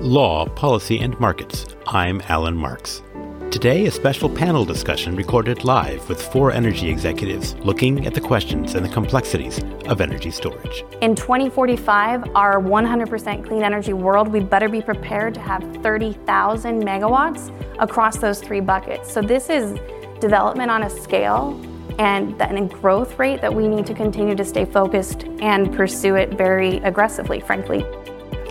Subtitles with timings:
[0.00, 1.66] Law, Policy, and Markets.
[1.86, 3.02] I'm Allan Marks.
[3.50, 8.74] Today, a special panel discussion recorded live with four energy executives looking at the questions
[8.74, 10.84] and the complexities of energy storage.
[11.02, 17.52] In 2045, our 100% clean energy world, we better be prepared to have 30,000 megawatts
[17.78, 19.12] across those three buckets.
[19.12, 19.78] So, this is
[20.18, 21.60] development on a scale
[21.98, 26.38] and a growth rate that we need to continue to stay focused and pursue it
[26.38, 27.84] very aggressively, frankly.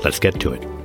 [0.04, 0.79] Let's get to it.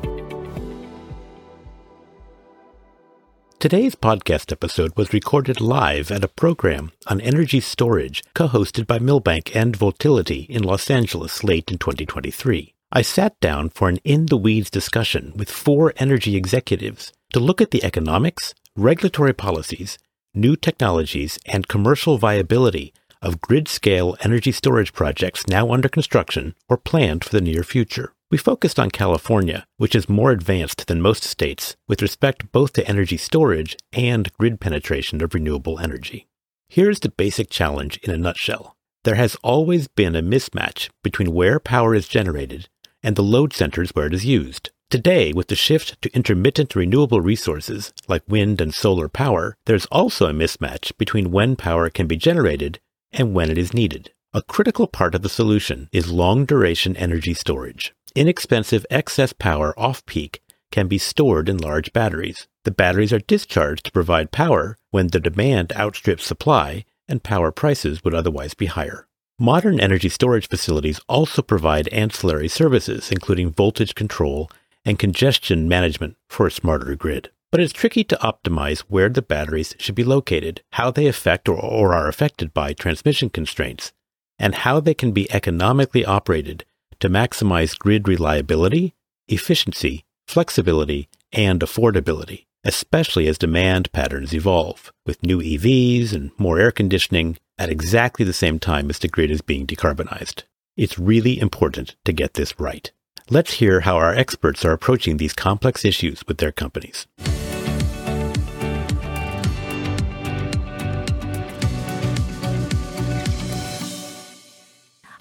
[3.64, 8.98] Today's podcast episode was recorded live at a program on energy storage co hosted by
[8.98, 12.74] Milbank and Voltility in Los Angeles late in 2023.
[12.92, 17.62] I sat down for an in the weeds discussion with four energy executives to look
[17.62, 19.96] at the economics, regulatory policies,
[20.34, 26.76] new technologies, and commercial viability of grid scale energy storage projects now under construction or
[26.76, 28.12] planned for the near future.
[28.34, 32.88] We focused on California, which is more advanced than most states with respect both to
[32.88, 36.26] energy storage and grid penetration of renewable energy.
[36.68, 38.74] Here's the basic challenge in a nutshell.
[39.04, 42.68] There has always been a mismatch between where power is generated
[43.04, 44.70] and the load centers where it is used.
[44.90, 50.26] Today, with the shift to intermittent renewable resources like wind and solar power, there's also
[50.26, 52.80] a mismatch between when power can be generated
[53.12, 54.10] and when it is needed.
[54.32, 57.94] A critical part of the solution is long duration energy storage.
[58.16, 62.46] Inexpensive excess power off peak can be stored in large batteries.
[62.62, 68.04] The batteries are discharged to provide power when the demand outstrips supply and power prices
[68.04, 69.08] would otherwise be higher.
[69.36, 74.48] Modern energy storage facilities also provide ancillary services, including voltage control
[74.84, 77.32] and congestion management for a smarter grid.
[77.50, 81.58] But it's tricky to optimize where the batteries should be located, how they affect or,
[81.58, 83.92] or are affected by transmission constraints,
[84.38, 86.64] and how they can be economically operated
[87.00, 88.94] to maximize grid reliability,
[89.28, 96.70] efficiency, flexibility, and affordability, especially as demand patterns evolve, with new EVs and more air
[96.70, 100.42] conditioning at exactly the same time as the grid is being decarbonized.
[100.76, 102.90] It's really important to get this right.
[103.30, 107.06] Let's hear how our experts are approaching these complex issues with their companies.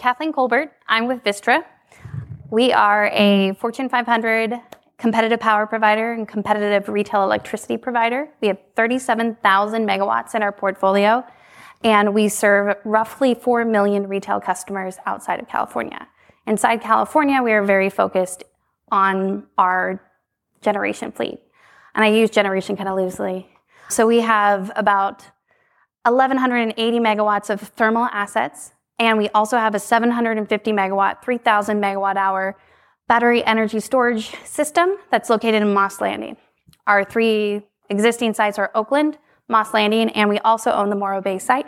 [0.03, 0.73] Cathleen Colbert.
[0.85, 1.63] I'm with Vistra.
[2.51, 4.53] We are a Fortune 500
[4.97, 8.27] competitive power provider and competitive retail electricity provider.
[8.41, 11.23] We have 37,000 megawatts in our portfolio,
[11.85, 16.05] and we serve roughly 4 million retail customers outside of California.
[16.47, 18.43] Inside California, we are very focused
[18.91, 20.03] on our
[20.59, 21.39] generation fleet.
[21.95, 23.47] And I use generation kind of loosely.
[23.87, 25.23] So we have about
[26.05, 32.55] 1,180 megawatts of thermal assets and we also have a 750 megawatt, 3,000 megawatt hour
[33.07, 36.37] battery energy storage system that's located in Moss Landing.
[36.87, 39.17] Our three existing sites are Oakland,
[39.49, 41.67] Moss Landing, and we also own the Morro Bay site.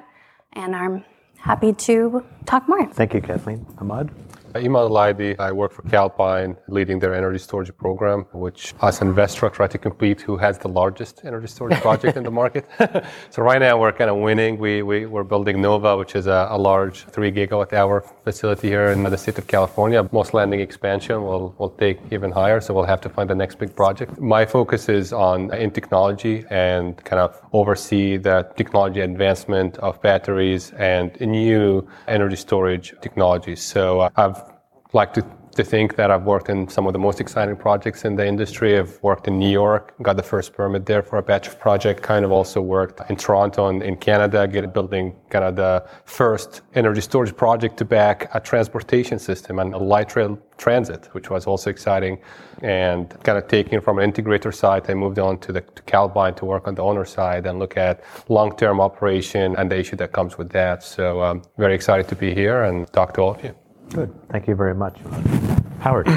[0.54, 1.04] And I'm
[1.38, 2.86] happy to talk more.
[2.88, 3.66] Thank you, Cathleen.
[3.78, 4.10] Ahmad?
[4.56, 5.38] Emad Alaydi.
[5.38, 9.78] I work for Calpine, leading their energy storage program, which us and Vistra try to
[9.78, 12.66] compete who has the largest energy storage project in the market.
[13.30, 14.58] so right now we're kind of winning.
[14.58, 18.88] We, we, we're building Nova, which is a, a, large three gigawatt hour facility here
[18.88, 20.08] in the state of California.
[20.14, 23.60] Moss Landing expansion will, will take even higher, so we'll have to find the next
[23.60, 24.20] big project.
[24.20, 30.72] My focus is on in technology and kind of oversee the technology advancement of batteries
[30.78, 33.62] and new energy storage technologies.
[33.62, 34.45] So uh, I've
[34.96, 35.24] like to,
[35.56, 38.80] to think that I've worked in some of the most exciting projects in the industry.
[38.80, 42.02] I've worked in New York, got the first permit there for a batch of project,
[42.02, 46.62] kind of also worked in Toronto and in Canada, get building kind of the first
[46.76, 51.46] energy storage project to back a transportation system and a light rail transit, which was
[51.46, 52.18] also exciting.
[52.62, 56.36] And kind of taking from an integrator side, I moved on to the to Calpine
[56.36, 60.14] to work on the owner side and look at long-term operation and the issue that
[60.14, 60.84] comes with that.
[60.84, 63.65] So I'm um, very excited to be here and talk to all of you.
[63.90, 64.14] Good.
[64.30, 64.98] Thank you very much.
[65.80, 66.08] Howard.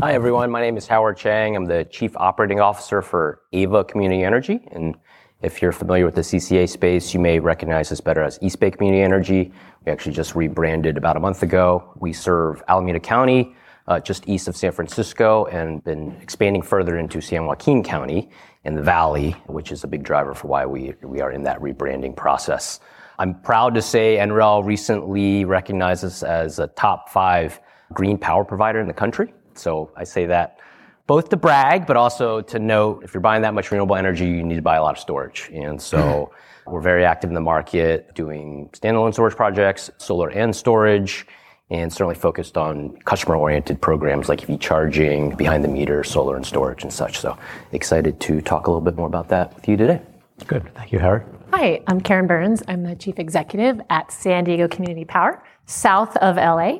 [0.00, 0.50] Hi, everyone.
[0.50, 1.56] My name is Howard Chang.
[1.56, 4.66] I'm the Chief Operating Officer for Ava Community Energy.
[4.72, 4.94] And
[5.42, 8.70] if you're familiar with the CCA space, you may recognize us better as East Bay
[8.70, 9.52] Community Energy.
[9.84, 11.92] We actually just rebranded about a month ago.
[11.98, 13.56] We serve Alameda County,
[13.88, 18.30] uh, just east of San Francisco, and been expanding further into San Joaquin County
[18.64, 21.60] in the Valley, which is a big driver for why we, we are in that
[21.60, 22.80] rebranding process.
[23.18, 27.60] I'm proud to say NREL recently recognized us as a top five
[27.92, 29.32] green power provider in the country.
[29.54, 30.58] So I say that
[31.06, 34.42] both to brag, but also to note if you're buying that much renewable energy, you
[34.42, 35.50] need to buy a lot of storage.
[35.52, 36.72] And so mm-hmm.
[36.72, 41.26] we're very active in the market doing standalone storage projects, solar and storage.
[41.70, 46.82] and certainly focused on customer-oriented programs like EV charging, behind the meter, solar and storage
[46.82, 47.18] and such.
[47.18, 47.36] So
[47.72, 50.00] excited to talk a little bit more about that with you today.
[50.46, 50.70] Good.
[50.74, 51.24] Thank you, Howard.
[51.56, 52.64] Hi, I'm Karin Burns.
[52.66, 56.78] I'm the Chief Executive at San Diego Community Power, south of LA.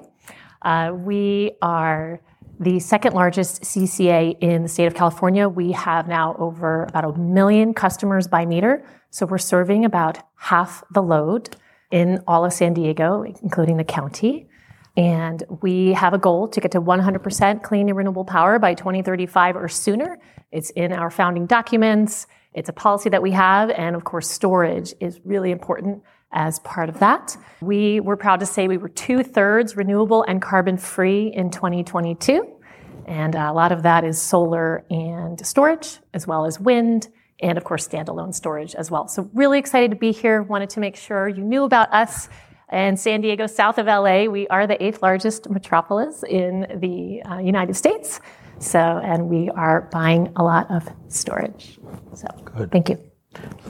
[0.62, 2.20] Uh, we are
[2.58, 5.48] the second largest CCA in the state of California.
[5.48, 8.84] We have now over about a million customers by meter.
[9.10, 11.54] So we're serving about half the load
[11.92, 14.48] in all of San Diego, including the county.
[14.96, 19.54] And we have a goal to get to 100% clean and renewable power by 2035
[19.54, 20.18] or sooner.
[20.50, 22.26] It's in our founding documents.
[22.54, 23.70] It's a policy that we have.
[23.70, 26.02] And of course, storage is really important
[26.32, 27.36] as part of that.
[27.60, 32.46] We were proud to say we were two thirds renewable and carbon free in 2022.
[33.06, 37.08] And a lot of that is solar and storage, as well as wind,
[37.40, 39.08] and of course, standalone storage as well.
[39.08, 40.42] So, really excited to be here.
[40.42, 42.28] Wanted to make sure you knew about us
[42.68, 44.24] and San Diego, south of LA.
[44.24, 48.20] We are the eighth largest metropolis in the uh, United States.
[48.58, 51.78] So, and we are buying a lot of storage.
[52.14, 52.70] So, Good.
[52.70, 52.98] thank you.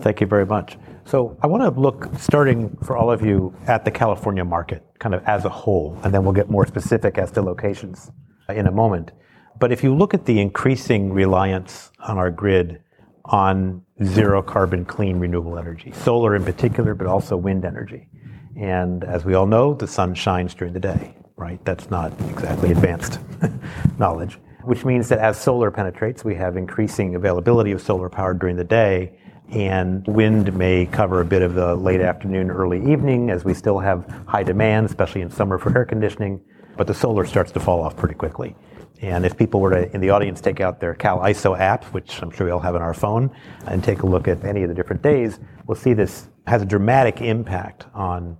[0.02, 0.76] Thank you very much.
[1.06, 5.14] So, I want to look, starting for all of you, at the California market, kind
[5.14, 8.10] of as a whole, and then we'll get more specific as to locations
[8.48, 9.12] in a moment.
[9.58, 12.80] But if you look at the increasing reliance on our grid
[13.26, 18.08] on zero carbon, clean, renewable energy, solar in particular, but also wind energy.
[18.56, 21.64] And as we all know, the sun shines during the day, right?
[21.64, 23.18] That's not exactly advanced
[23.98, 28.56] knowledge, which means that as solar penetrates, we have increasing availability of solar power during
[28.56, 29.18] the day.
[29.50, 33.78] And wind may cover a bit of the late afternoon, early evening, as we still
[33.78, 36.40] have high demand, especially in summer for air conditioning.
[36.76, 38.56] But the solar starts to fall off pretty quickly.
[39.02, 42.30] And if people were to, in the audience, take out their CAISO app, which I'm
[42.30, 43.30] sure we all have on our phone,
[43.66, 46.66] and take a look at any of the different days, we'll see this has a
[46.66, 48.38] dramatic impact on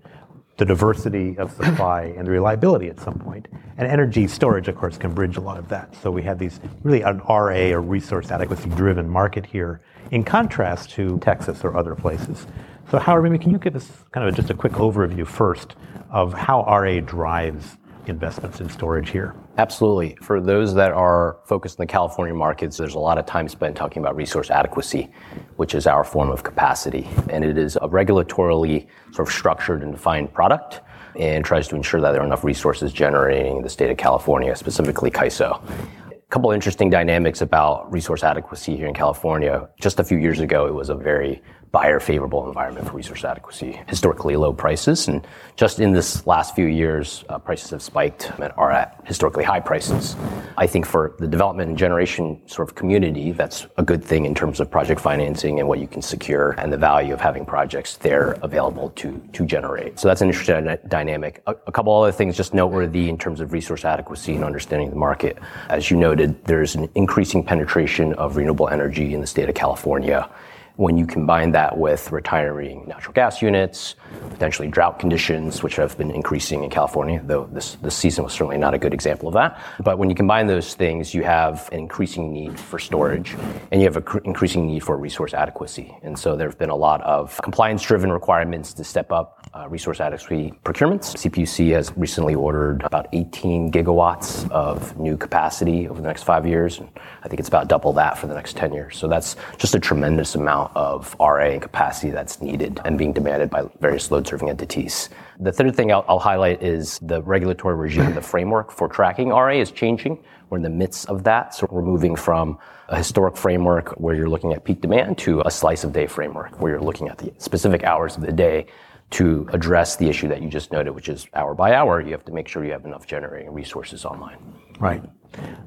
[0.57, 3.49] the diversity of supply and the reliability at some point.
[3.77, 5.95] And energy storage, of course, can bridge a lot of that.
[5.97, 9.81] So we have these really an RA or resource adequacy driven market here,
[10.11, 12.47] in contrast to Texas or other places.
[12.91, 15.75] So Howard, maybe can you give us kind of just a quick overview first
[16.11, 17.77] of how RA drives
[18.09, 19.35] investments in storage here?
[19.59, 20.17] Absolutely.
[20.23, 23.77] For those that are focused in the California markets, there's a lot of time spent
[23.77, 25.11] talking about resource adequacy,
[25.57, 27.09] which is our form of capacity.
[27.31, 30.81] And it is a regulatorily sort of structured and defined product
[31.19, 34.55] and tries to ensure that there are enough resources generating in the state of California,
[34.57, 35.63] specifically CAISO.
[36.11, 39.69] A couple interesting dynamics about resource adequacy here in California.
[39.81, 41.43] Just a few years ago, it was a very
[41.75, 45.09] buyer favorable environment for resource adequacy, historically low prices.
[45.09, 45.27] And
[45.57, 49.59] just in this last few years, uh, prices have spiked and are at historically high
[49.59, 50.15] prices.
[50.57, 54.37] I think for the development and generation sort of community, that's a good thing in
[54.37, 57.97] terms of project financing and what you can secure and the value of having projects
[57.97, 59.99] there available to, to generate.
[59.99, 61.43] So that's an interesting dynamic.
[61.49, 64.97] A, a couple other things just noteworthy in terms of resource adequacy and understanding the
[65.09, 65.39] market.
[65.71, 70.31] As you noted, there's an increasing penetration of renewable energy in the state of California.
[70.77, 73.95] When you combine that with retiring natural gas units,
[74.31, 78.59] potentially drought conditions, which have been increasing in California, though this, this season was certainly
[78.59, 79.63] not a good example of that.
[79.85, 83.37] But when you combine those things, you have an increasing need for storage
[83.71, 85.97] and you have an increasing need for resource adequacy.
[86.03, 89.69] And so there have been a lot of compliance driven requirements to step up uh,
[89.69, 91.15] resource adequacy procurements.
[91.15, 96.81] CPUC has recently ordered about 18 gigawatts of new capacity over the next five years.
[96.81, 96.89] And
[97.23, 98.97] I think it's about double that for the next 10 years.
[98.99, 103.13] So that's just a tremendous amount amount of RA and capacity that's needed and being
[103.13, 105.11] demanded by various load serving entities.
[105.41, 109.53] The third thing I'll, I'll highlight is the regulatory regime, the framework for tracking RA
[109.53, 110.23] is changing.
[110.51, 111.55] We're in the midst of that.
[111.55, 115.51] So we're moving from a historic framework where you're looking at peak demand to a
[115.51, 118.67] slice of day framework where you're looking at the specific hours of the day
[119.11, 122.25] to address the issue that you just noted, which is hour by hour, you have
[122.25, 124.39] to make sure you have enough generating resources online.
[124.81, 125.03] Right.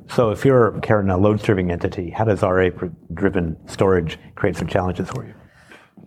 [0.10, 2.70] So if you're, Karin, a load serving entity, how does RA
[3.14, 5.34] driven storage create some challenges for you?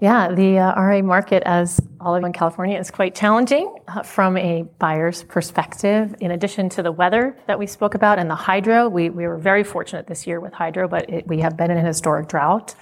[0.00, 4.38] Yeah, the uh, RA market, as all of in California, is quite challenging uh, from
[4.38, 6.14] a buyer's perspective.
[6.21, 9.37] In addition to the weather that we spoke about and the hydro, we, we were
[9.37, 12.75] very fortunate this year with hydro, but it, we have been in a historic drought.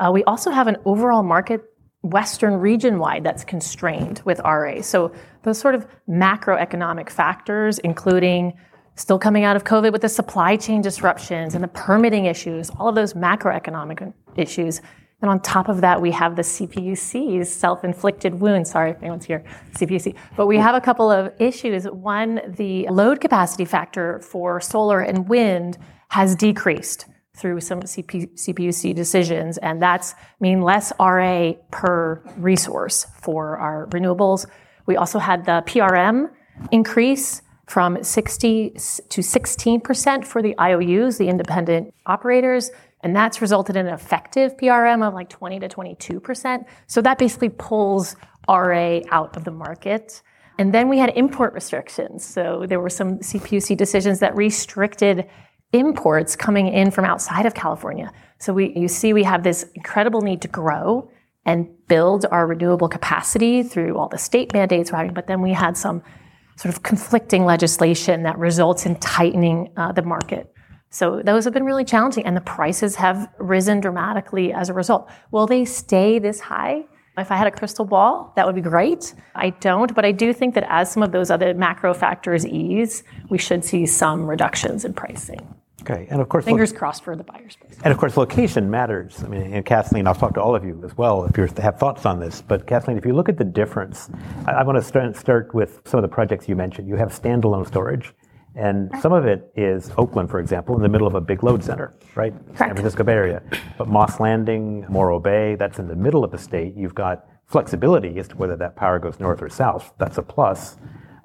[0.00, 1.62] Uh, we also have an overall market
[2.02, 4.82] Western region wide that's constrained with RA.
[4.82, 5.12] So
[5.42, 8.52] those sort of macroeconomic factors, including
[8.96, 12.88] still coming out of COVID with the supply chain disruptions and the permitting issues, all
[12.88, 14.80] of those macroeconomic issues.
[15.20, 18.68] And on top of that, we have the CPUC's self-inflicted wound.
[18.68, 20.14] Sorry if anyone's here, CPUC.
[20.36, 21.84] But we have a couple of issues.
[21.84, 25.78] One, the load capacity factor for solar and wind
[26.10, 33.56] has decreased through some CP, CPUC decisions, and that's mean less RA per resource for
[33.56, 34.46] our renewables.
[34.86, 36.30] We also had the PRM
[36.70, 42.70] increase from 60 to 16% for the IOUs, the independent operators,
[43.02, 46.64] and that's resulted in an effective PRM of like 20 to 22%.
[46.86, 48.16] So that basically pulls
[48.48, 50.22] RA out of the market.
[50.58, 52.24] And then we had import restrictions.
[52.24, 55.28] So there were some CPUC decisions that restricted
[55.72, 58.10] imports coming in from outside of California.
[58.38, 61.10] So we, you see, we have this incredible need to grow
[61.44, 65.52] and build our renewable capacity through all the state mandates we're having, but then we
[65.52, 66.02] had some
[66.56, 70.52] sort of conflicting legislation that results in tightening uh, the market.
[70.90, 75.10] So those have been really challenging, and the prices have risen dramatically as a result.
[75.32, 76.84] Will they stay this high?
[77.18, 79.14] If I had a crystal ball, that would be great.
[79.34, 83.02] I don't, but I do think that as some of those other macro factors ease,
[83.28, 85.54] we should see some reductions in pricing.
[85.88, 87.58] Okay, and of course, fingers lo- crossed for the buyers.
[87.82, 89.22] And of course, location matters.
[89.22, 91.78] I mean, and Cathleen, I'll talk to all of you as well if you have
[91.78, 92.40] thoughts on this.
[92.40, 94.08] But Cathleen, if you look at the difference,
[94.46, 96.88] I, I want to start, start with some of the projects you mentioned.
[96.88, 98.14] You have standalone storage,
[98.54, 101.62] and some of it is Oakland, for example, in the middle of a big load
[101.62, 102.32] center, right?
[102.32, 102.58] Correct.
[102.58, 103.42] San Francisco Bay Area.
[103.76, 106.74] But Moss Landing, Morro Bay, that's in the middle of the state.
[106.74, 109.92] You've got flexibility as to whether that power goes north or south.
[109.98, 110.78] That's a plus.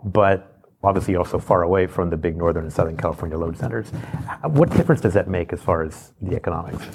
[0.04, 0.49] But
[0.84, 3.90] obviously also far away from the big northern and southern California load centers.
[4.44, 6.86] What difference does that make as far as the economics?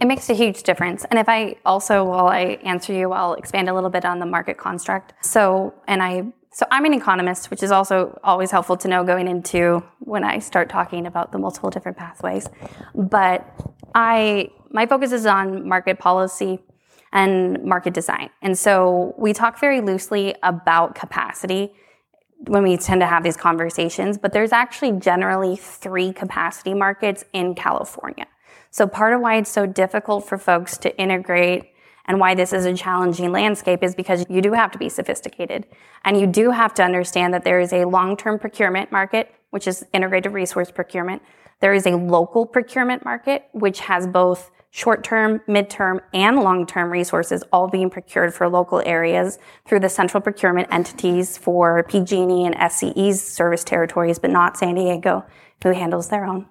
[0.00, 1.04] It makes a huge difference.
[1.06, 4.26] And if I also, while I answer you, I'll expand a little bit on the
[4.26, 5.14] market construct.
[5.24, 9.26] So, and I, so I'm an economist, which is also always helpful to know going
[9.28, 12.48] into when I start talking about the multiple different pathways.
[12.94, 13.46] But
[13.94, 16.58] I, my focus is on market policy
[17.12, 18.28] and market design.
[18.42, 21.72] And so we talk very loosely about capacity
[22.46, 27.54] when we tend to have these conversations, but there's actually generally three capacity markets in
[27.54, 28.26] California.
[28.70, 31.72] So part of why it's so difficult for folks to integrate
[32.06, 35.66] and why this is a challenging landscape is because you do have to be sophisticated
[36.04, 39.84] and you do have to understand that there is a long-term procurement market, which is
[39.92, 41.22] integrated resource procurement.
[41.60, 47.68] There is a local procurement market, which has both short-term, mid-term, and long-term resources all
[47.68, 53.64] being procured for local areas through the central procurement entities for PG&E and SCE's service
[53.64, 55.24] territories, but not San Diego,
[55.62, 56.46] who handles their own.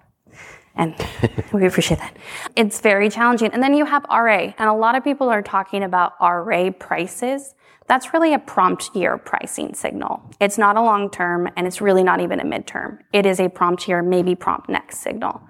[0.76, 0.94] And
[1.52, 2.16] we appreciate that.
[2.54, 3.50] It's very challenging.
[3.52, 7.56] And then you have RA, and a lot of people are talking about RA prices.
[7.88, 10.22] That's really a prompt year pricing signal.
[10.40, 13.00] It's not a long term, and it's really not even a midterm.
[13.12, 15.42] It is a prompt year, maybe prompt next signal.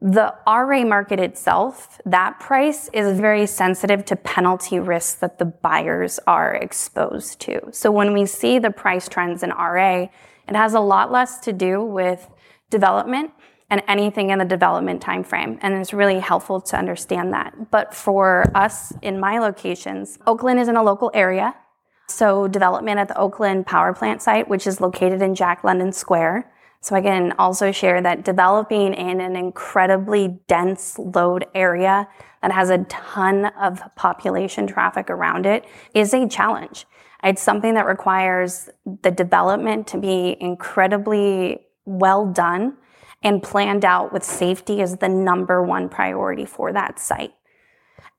[0.00, 6.20] The RA market itself, that price is very sensitive to penalty risks that the buyers
[6.26, 7.60] are exposed to.
[7.72, 10.06] So when we see the price trends in RA,
[10.48, 12.28] it has a lot less to do with
[12.70, 13.32] development
[13.70, 15.58] and anything in the development time frame.
[15.62, 17.70] And it's really helpful to understand that.
[17.70, 21.54] But for us in my locations, Oakland is in a local area.
[22.08, 26.50] So development at the Oakland power plant site, which is located in Jack London Square,
[26.80, 32.08] so I can also share that developing in an incredibly dense load area
[32.42, 36.86] that has a ton of population traffic around it is a challenge.
[37.24, 38.70] It's something that requires
[39.02, 42.76] the development to be incredibly well done
[43.22, 47.32] and planned out with safety as the number one priority for that site.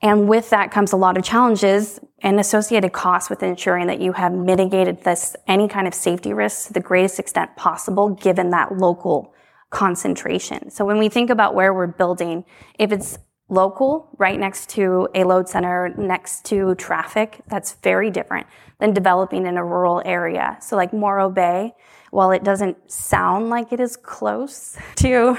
[0.01, 4.13] And with that comes a lot of challenges and associated costs with ensuring that you
[4.13, 8.77] have mitigated this, any kind of safety risks to the greatest extent possible given that
[8.77, 9.33] local
[9.69, 10.69] concentration.
[10.69, 12.45] So when we think about where we're building,
[12.77, 13.17] if it's
[13.49, 18.47] local, right next to a load center, next to traffic, that's very different
[18.79, 20.57] than developing in a rural area.
[20.61, 21.73] So like Morro Bay,
[22.11, 25.37] while it doesn't sound like it is close to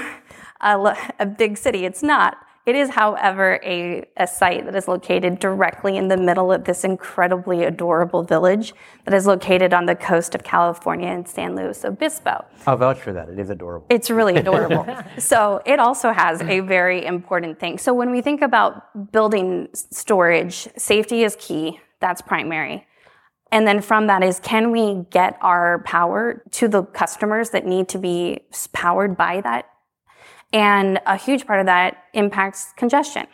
[0.61, 5.39] a, a big city, it's not it is, however, a, a site that is located
[5.39, 8.73] directly in the middle of this incredibly adorable village
[9.05, 12.45] that is located on the coast of California in San Luis Obispo.
[12.67, 13.29] I'll vouch for that.
[13.29, 13.87] It is adorable.
[13.89, 14.85] It's really adorable.
[15.17, 17.79] so it also has a very important thing.
[17.79, 21.79] So when we think about building storage, safety is key.
[21.99, 22.85] That's primary.
[23.51, 27.89] And then from that is can we get our power to the customers that need
[27.89, 28.41] to be
[28.71, 29.65] powered by that
[30.53, 33.27] and a huge part of that impacts congestion.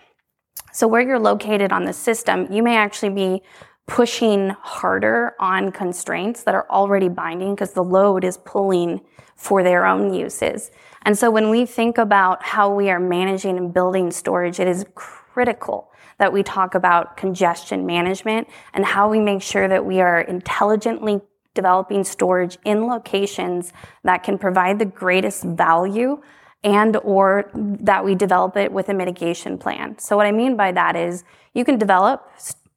[0.72, 3.42] So where you're located on the system, you may actually be
[3.88, 9.02] pushing harder on constraints that are already binding because the load is pulling
[9.36, 10.72] for their own uses.
[11.04, 14.86] And so when we think about how we are managing and building storage, it is
[14.94, 20.22] critical that we talk about congestion management and how we make sure that we are
[20.22, 21.22] intelligently
[21.54, 23.72] developing storage in locations
[24.04, 26.22] that can provide the greatest value
[26.64, 29.98] and or that we develop it with a mitigation plan.
[30.00, 31.24] So what I mean by that is
[31.54, 32.30] you can develop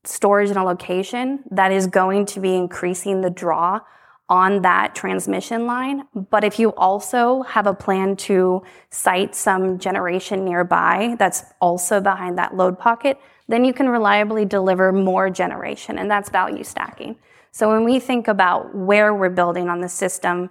[0.05, 3.81] storage in a location that is going to be increasing the draw
[4.29, 6.05] on that transmission line.
[6.15, 12.39] But if you also have a plan to site some generation nearby that's also behind
[12.39, 13.19] that load pocket,
[13.49, 17.17] then you can reliably deliver more generation, and that's value stacking.
[17.51, 20.51] So when we think about where we're building on the system,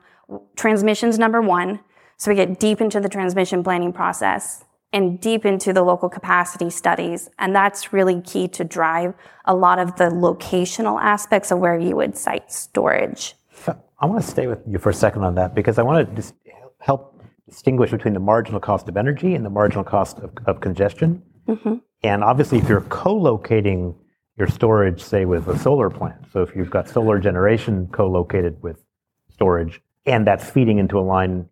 [0.58, 1.80] transmission's number one.
[2.20, 6.70] So we get deep into the transmission planning process and deep into the local capacity
[6.70, 9.14] studies, and that's really key to drive
[9.46, 13.36] a lot of the locational aspects of where you would site storage.
[13.68, 16.16] I want to stay with you for a second on that because I want to
[16.16, 16.34] just
[16.80, 21.24] help distinguish between the marginal cost of energy and the marginal cost of, of congestion.
[21.48, 21.76] Mm-hmm.
[22.04, 23.96] And obviously, if you're co-locating
[24.38, 28.84] your storage, say, with a solar plant, so if you've got solar generation co-located with
[29.32, 31.48] storage, and that's feeding into a line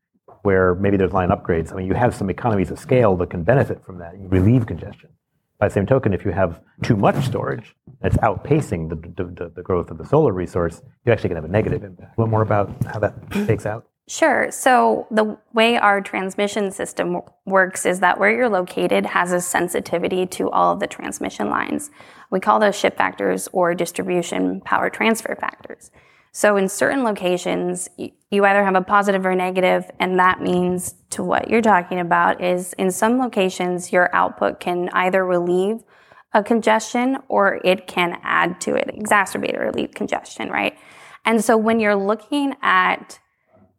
[0.47, 3.43] where maybe there's line upgrades, I mean, you have some economies of scale that can
[3.43, 4.17] benefit from that.
[4.17, 5.09] You relieve congestion.
[5.59, 9.61] By the same token, if you have too much storage that's outpacing the, the, the
[9.61, 12.17] growth of the solar resource, you're actually going to have a negative impact.
[12.17, 13.89] A little more about how that shakes out?
[14.07, 14.49] Sure.
[14.51, 20.25] So the way our transmission system works is that where you're located has a sensitivity
[20.27, 21.91] to all of the transmission lines.
[22.31, 25.91] We call those shift factors or distribution power transfer factors.
[26.31, 31.23] So in certain locations, you either have a positive or negative, and that means to
[31.23, 35.83] what you're talking about is in some locations, your output can either relieve
[36.33, 40.77] a congestion or it can add to it, exacerbate or relieve congestion, right?
[41.25, 43.19] And so when you're looking at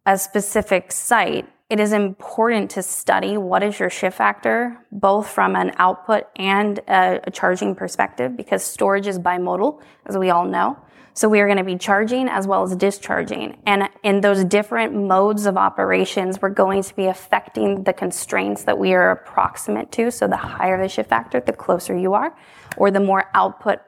[0.05, 5.55] a specific site, it is important to study what is your shift factor, both from
[5.55, 10.79] an output and a, a charging perspective, because storage is bimodal, as we all know.
[11.19, 13.61] So we are going to be charging as well as discharging.
[13.67, 18.79] And in those different modes of operations, we're going to be affecting the constraints that
[18.79, 20.13] we are approximate to.
[20.13, 22.37] So the higher the shift factor, the closer you are,
[22.77, 23.81] or the more output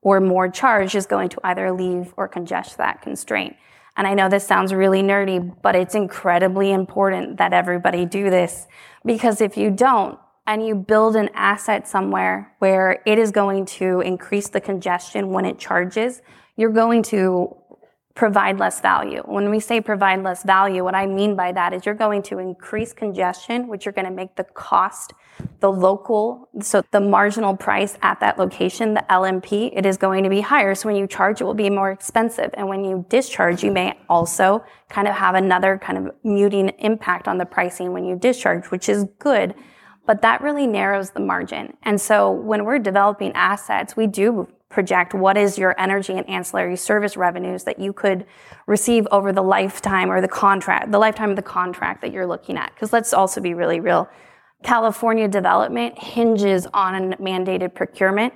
[0.00, 3.56] or more charge is going to either leave or congest that constraint.
[3.98, 8.66] And I know this sounds really nerdy, but it's incredibly important that everybody do this
[9.04, 14.00] because if you don't, and you build an asset somewhere where it is going to
[14.00, 16.22] increase the congestion when it charges,
[16.56, 17.56] you're going to
[18.14, 19.22] provide less value.
[19.24, 22.38] When we say provide less value, what I mean by that is you're going to
[22.38, 25.14] increase congestion, which you're going to make the cost,
[25.60, 30.28] the local, so the marginal price at that location, the LMP, it is going to
[30.28, 30.74] be higher.
[30.74, 32.50] So when you charge, it will be more expensive.
[32.54, 37.26] And when you discharge, you may also kind of have another kind of muting impact
[37.26, 39.54] on the pricing when you discharge, which is good.
[40.04, 41.76] But that really narrows the margin.
[41.84, 46.76] And so when we're developing assets, we do project what is your energy and ancillary
[46.76, 48.24] service revenues that you could
[48.66, 52.56] receive over the lifetime or the contract, the lifetime of the contract that you're looking
[52.56, 52.72] at.
[52.74, 54.08] Because let's also be really real.
[54.62, 58.32] California development hinges on mandated procurement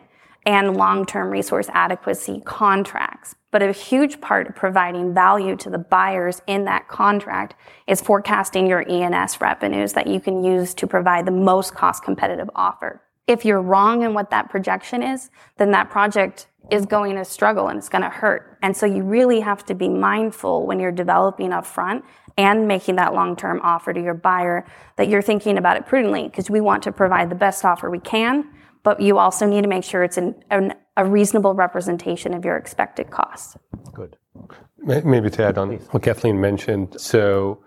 [0.47, 3.35] and long-term resource adequacy contracts.
[3.51, 7.55] But a huge part of providing value to the buyers in that contract
[7.87, 12.51] is forecasting your ENS revenues that you can use to provide the most cost competitive
[12.55, 13.01] offer.
[13.27, 17.69] If you're wrong in what that projection is, then that project is going to struggle
[17.69, 18.59] and it's going to hurt.
[18.63, 22.03] And so you really have to be mindful when you're developing upfront
[22.37, 26.51] and making that long-term offer to your buyer that you're thinking about it prudently because
[26.51, 28.49] we want to provide the best offer we can,
[28.83, 32.57] but you also need to make sure it's an, an, a reasonable representation of your
[32.57, 33.57] expected costs.
[33.93, 34.17] Good.
[34.79, 37.01] Maybe to add on what Cathleen mentioned.
[37.01, 37.63] So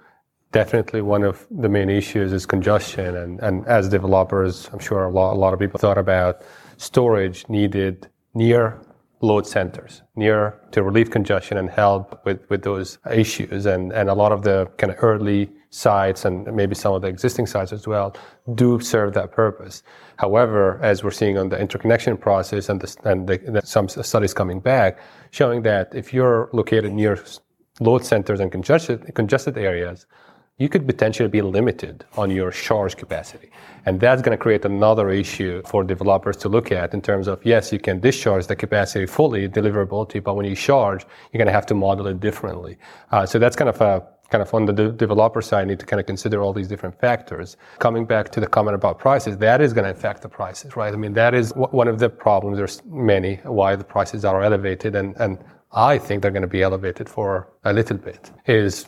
[0.51, 3.15] definitely one of the main issues is congestion.
[3.15, 6.41] And, and as developers, I'm sure a lot, a lot of people thought about
[6.77, 8.79] storage needed near
[9.21, 13.65] load centers, near to relieve congestion and help with, with those issues.
[13.65, 17.07] And, and a lot of the kind of early sites and maybe some of the
[17.07, 18.15] existing sites as well
[18.55, 19.83] do serve that purpose.
[20.17, 24.59] However, as we're seeing on the interconnection process and, the, and the, some studies coming
[24.59, 24.99] back
[25.31, 27.23] showing that if you're located near
[27.79, 30.05] load centers and congested, congested areas,
[30.59, 33.51] you could potentially be limited on your charge capacity.
[33.85, 37.45] And that's going to create another issue for developers to look at in terms of,
[37.45, 41.53] yes, you can discharge the capacity fully, deliverability, but when you charge, you're going to
[41.53, 42.77] have to model it differently.
[43.11, 45.85] Uh, so that's kind of a kind of on the de- developer side, need to
[45.85, 47.55] kind of consider all these different factors.
[47.79, 50.93] Coming back to the comment about prices, that is going to affect the prices, right?
[50.93, 52.57] I mean, that is w- one of the problems.
[52.57, 55.37] There's many why the prices are elevated, and, and
[55.71, 58.31] I think they're going to be elevated for a little bit.
[58.47, 58.87] Is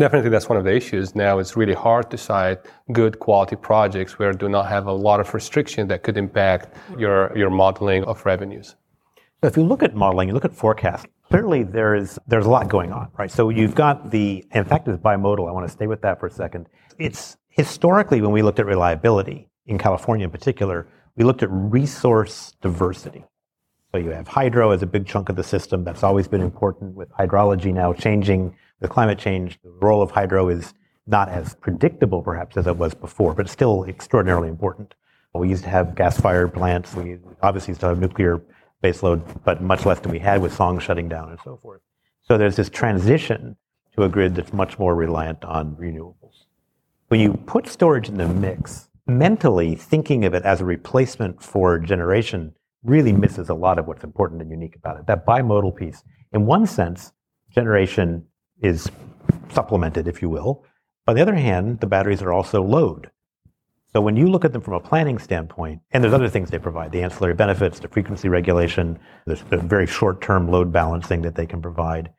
[0.00, 1.14] definitely that's one of the issues.
[1.14, 2.58] Now it's really hard to site
[2.92, 7.36] good quality projects where do not have a lot of restriction that could impact your,
[7.36, 8.76] your modeling of revenues.
[9.42, 12.50] So if you look at modeling you look at forecast clearly there is there's a
[12.50, 13.30] lot going on right?
[13.30, 15.48] So you've got the in fact it's bimodal.
[15.48, 16.66] I want to stay with that for a second.
[16.98, 22.54] It's historically when we looked at reliability in california in particular we looked at resource
[22.60, 23.24] diversity.
[23.92, 25.84] So you have hydro as a big chunk of the system.
[25.84, 29.58] That's always been important with hydrology now changing with climate change.
[29.62, 30.74] The role of hydro is
[31.06, 34.94] not as predictable perhaps as it was before, but still extraordinarily important.
[35.34, 36.94] We used to have gas-fired plants.
[36.94, 38.40] We obviously still have nuclear
[38.82, 41.80] baseload, but much less than we had with Song shutting down and so forth.
[42.22, 43.56] So there's this transition
[43.96, 46.44] to a grid that's much more reliant on renewables.
[47.08, 51.78] When you put storage in the mix, mentally thinking of it as a replacement for
[51.78, 55.06] generation really misses a lot of what's important and unique about it.
[55.06, 57.12] That bimodal piece, in one sense,
[57.50, 58.24] generation
[58.60, 58.90] is
[59.50, 60.64] supplemented, if you will.
[61.06, 63.10] On the other hand, the batteries are also load.
[63.92, 66.58] So when you look at them from a planning standpoint, and there's other things they
[66.58, 71.62] provide, the ancillary benefits, the frequency regulation, the very short-term load balancing that they can
[71.62, 72.10] provide.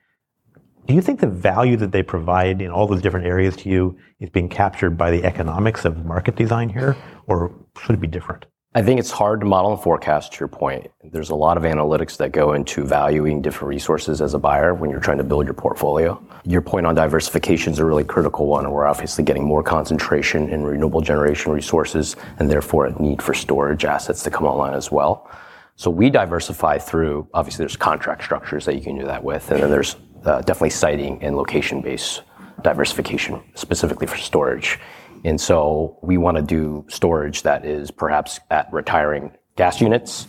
[0.86, 3.98] Do you think the value that they provide in all those different areas to you
[4.19, 6.95] is being captured by the economics of market design here,
[7.28, 8.45] or should it be different?
[8.78, 10.92] I think it's hard to model and forecast, to your point.
[11.02, 14.90] There's a lot of analytics that go into valuing different resources as a buyer when
[14.90, 16.22] you're trying to build your portfolio.
[16.44, 20.64] Your point on diversification is a really critical one, we're obviously getting more concentration in
[20.64, 25.32] renewable generation resources, and therefore a need for storage assets to come online as well.
[25.78, 29.64] So we diversify through, obviously, there's contract structures that you can do that with, and
[29.64, 32.24] then there's uh, definitely siting and location-based
[32.62, 34.80] diversification, specifically for storage.
[35.26, 40.28] And so we want to do storage that is perhaps at retiring gas units.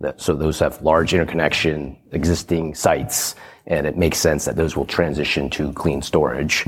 [0.00, 3.34] That, So those have large interconnection existing sites,
[3.66, 6.64] and it makes sense that those will transition to clean storage.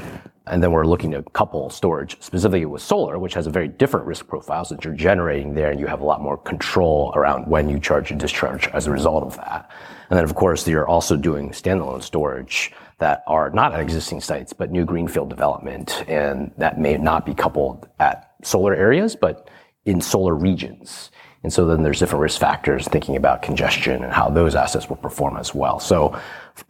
[0.46, 4.04] And then we're looking to couple storage specifically with solar, which has a very different
[4.04, 7.68] risk profile since you're generating there and you have a lot more control around when
[7.68, 9.70] you charge and discharge as a result of that.
[10.10, 14.70] And then, of course, you're also doing standalone storage that are not existing sites, but
[14.70, 19.48] new greenfield development, and that may not be coupled at solar areas, but
[19.84, 21.10] in solar regions.
[21.42, 24.96] And so then there's different risk factors thinking about congestion and how those assets will
[24.96, 25.80] perform as well.
[25.80, 26.20] So,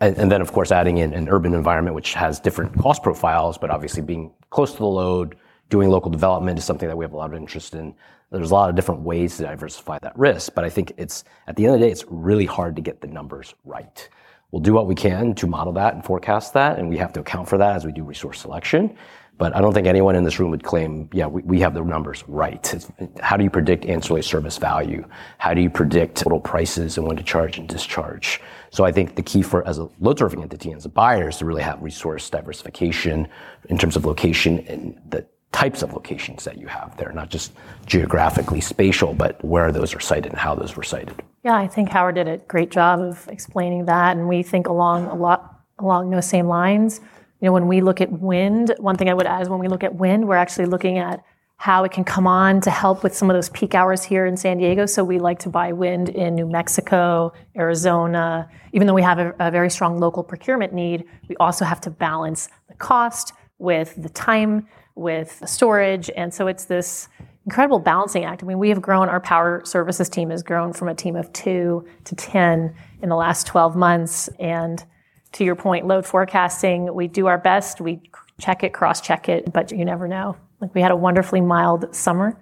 [0.00, 3.70] and then, of course, adding in an urban environment, which has different cost profiles, but
[3.70, 5.36] obviously being close to the load,
[5.68, 7.94] doing local development is something that we have a lot of interest in.
[8.30, 11.56] There's a lot of different ways to diversify that risk, but I think it's, at
[11.56, 14.08] the end of the day, it's really hard to get the numbers right.
[14.52, 17.20] We'll do what we can to model that and forecast that, and we have to
[17.20, 18.96] account for that as we do resource selection.
[19.38, 22.22] But I don't think anyone in this room would claim, yeah, we have the numbers
[22.28, 22.74] right.
[23.20, 25.02] How do you predict ancillary service value?
[25.38, 28.42] How do you predict total prices and when to charge and discharge?
[28.68, 31.30] So I think the key for, as a load serving entity and as a buyer,
[31.30, 33.28] is to really have resource diversification
[33.70, 37.52] in terms of location and the types of locations that you have there, not just
[37.86, 41.22] geographically spatial, but where those are sited and how those were sited.
[41.44, 45.06] Yeah, I think Howard did a great job of explaining that, and we think along
[45.06, 47.00] a lot along those same lines.
[47.40, 49.68] You know, when we look at wind, one thing I would add is when we
[49.68, 51.24] look at wind, we're actually looking at
[51.56, 54.36] how it can come on to help with some of those peak hours here in
[54.36, 54.86] San Diego.
[54.86, 58.48] So we like to buy wind in New Mexico, Arizona.
[58.72, 61.90] Even though we have a, a very strong local procurement need, we also have to
[61.90, 67.08] balance the cost with the time, with storage, and so it's this
[67.46, 68.42] incredible balancing act.
[68.42, 71.32] I mean, we have grown, our power services team has grown from a team of
[71.32, 74.28] two to 10 in the last 12 months.
[74.38, 74.84] And
[75.32, 77.80] to your point, load forecasting, we do our best.
[77.80, 78.02] We
[78.40, 80.36] check it, cross check it, but you never know.
[80.60, 82.36] Like we had a wonderfully mild summer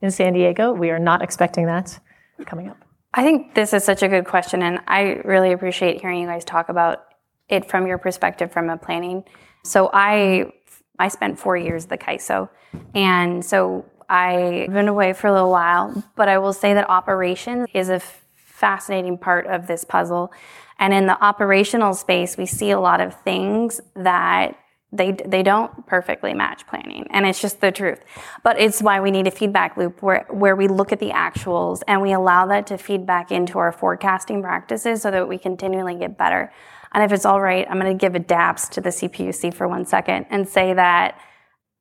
[0.00, 0.72] in San Diego.
[0.72, 1.98] We are not expecting that
[2.46, 2.78] coming up.
[3.12, 6.44] I think this is such a good question, and I really appreciate hearing you guys
[6.44, 7.04] talk about
[7.48, 9.24] it from your perspective from a planning.
[9.62, 10.52] So I
[10.98, 12.48] I spent four years at the CAISO,
[12.94, 17.68] and so I've been away for a little while, but I will say that operations
[17.74, 18.00] is a
[18.34, 20.32] fascinating part of this puzzle.
[20.78, 24.58] And in the operational space, we see a lot of things that
[24.92, 27.06] they, they don't perfectly match planning.
[27.10, 28.00] And it's just the truth.
[28.44, 31.82] But it's why we need a feedback loop where, where we look at the actuals
[31.88, 35.96] and we allow that to feed back into our forecasting practices so that we continually
[35.96, 36.52] get better.
[36.94, 39.66] And if it's all right, I'm going to give a DAPS to the CPUC for
[39.66, 41.20] one second and say that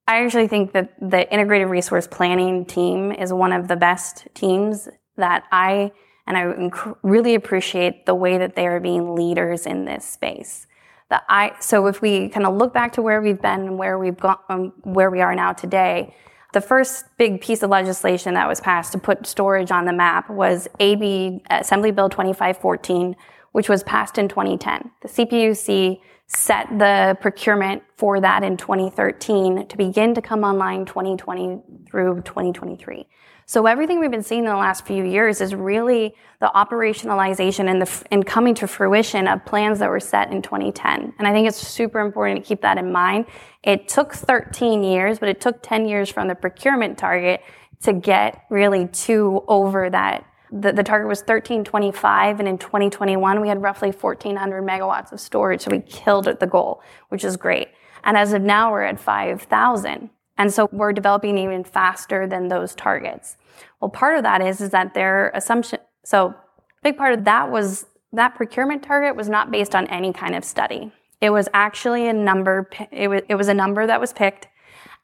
[0.07, 4.89] I actually think that the integrated resource planning team is one of the best teams
[5.15, 5.91] that I
[6.25, 10.67] and I inc- really appreciate the way that they are being leaders in this space.
[11.09, 13.99] That I so if we kind of look back to where we've been and where
[13.99, 16.15] we've gone, um, where we are now today,
[16.53, 20.29] the first big piece of legislation that was passed to put storage on the map
[20.29, 23.15] was AB Assembly Bill 2514,
[23.53, 24.91] which was passed in 2010.
[25.01, 31.61] The CPUC set the procurement for that in 2013 to begin to come online 2020
[31.89, 33.07] through 2023.
[33.45, 37.81] So everything we've been seeing in the last few years is really the operationalization and
[37.81, 41.13] the and coming to fruition of plans that were set in 2010.
[41.19, 43.25] And I think it's super important to keep that in mind.
[43.61, 47.41] It took 13 years, but it took 10 years from the procurement target
[47.83, 53.47] to get really to over that the, the target was 1325, and in 2021 we
[53.47, 55.61] had roughly 1400 megawatts of storage.
[55.61, 57.69] So we killed the goal, which is great.
[58.03, 60.09] And as of now, we're at 5,000.
[60.37, 63.37] And so we're developing even faster than those targets.
[63.79, 66.35] Well, part of that is, is that their assumption, so
[66.83, 70.43] big part of that was that procurement target was not based on any kind of
[70.43, 70.91] study.
[71.21, 74.47] It was actually a number, it was, it was a number that was picked,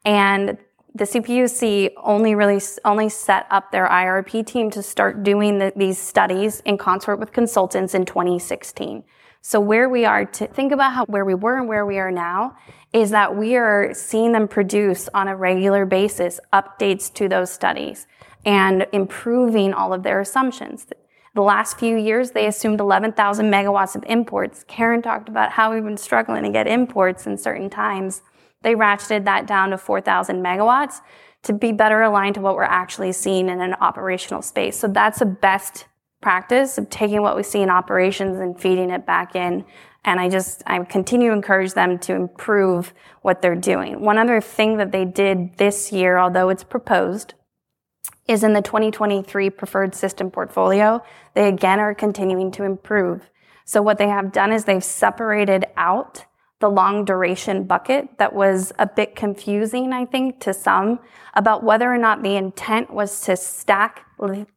[0.04, 0.58] and
[0.94, 5.98] the CPUC only really only set up their IRP team to start doing the, these
[5.98, 9.04] studies in concert with consultants in 2016.
[9.42, 12.10] So where we are to think about how where we were and where we are
[12.10, 12.56] now
[12.92, 18.06] is that we are seeing them produce on a regular basis updates to those studies
[18.44, 20.86] and improving all of their assumptions.
[21.34, 24.64] The last few years, they assumed 11,000 megawatts of imports.
[24.66, 28.22] Karin talked about how we've been struggling to get imports in certain times.
[28.62, 31.00] They ratcheted that down to 4,000 megawatts
[31.42, 34.78] to be better aligned to what we're actually seeing in an operational space.
[34.78, 35.86] So that's the best
[36.20, 39.64] practice of taking what we see in operations and feeding it back in.
[40.04, 42.92] And I just, I continue to encourage them to improve
[43.22, 44.00] what they're doing.
[44.00, 47.34] One other thing that they did this year, although it's proposed,
[48.26, 51.02] is in the 2023 preferred system portfolio.
[51.34, 53.28] They again are continuing to improve.
[53.64, 56.24] So what they have done is they've separated out
[56.60, 61.00] the long duration bucket that was a bit confusing, I think, to some
[61.34, 64.06] about whether or not the intent was to stack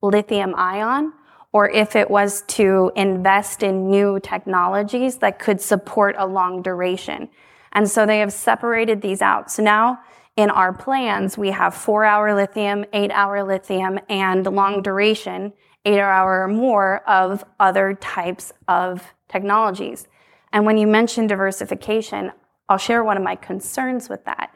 [0.01, 1.13] lithium ion
[1.53, 7.29] or if it was to invest in new technologies that could support a long duration.
[7.71, 9.49] And so they have separated these out.
[9.51, 9.99] So now
[10.35, 15.53] in our plans, we have four hour lithium, eight hour lithium, and long duration,
[15.85, 20.07] eight hour or more of other types of technologies.
[20.53, 22.31] And when you mention diversification,
[22.69, 24.53] I'll share one of my concerns with that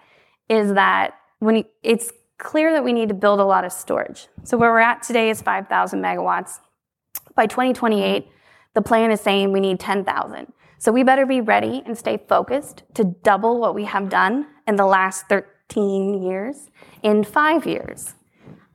[0.48, 4.28] is that when you, it's clear that we need to build a lot of storage.
[4.44, 6.60] So where we're at today is 5,000 megawatts.
[7.36, 8.30] By 2028,
[8.76, 10.54] the plan is saying we need 10,000.
[10.78, 14.76] So we better be ready and stay focused to double what we have done in
[14.76, 16.70] the last 13 years
[17.02, 18.14] in five years.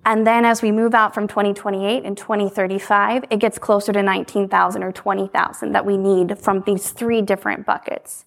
[0.04, 4.82] And then as we move out from 2028 and 2035, it gets closer to 19,000
[4.82, 8.24] or 20,000 that we need from these three different buckets.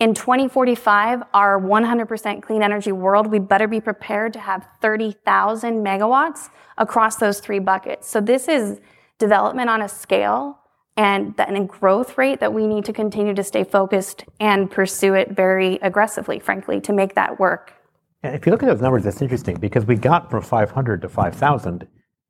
[0.00, 6.50] In 2045, our 100% clean energy world, we better be prepared to have 30,000 megawatts
[6.76, 8.08] across those three buckets.
[8.08, 8.80] So this is
[9.18, 10.58] development on a scale
[10.96, 15.30] and a growth rate that we need to continue to stay focused and pursue it
[15.30, 17.72] very aggressively, frankly, to make that work.
[18.24, 21.86] If you look at those numbers, that's interesting because we got from 500 to 5,000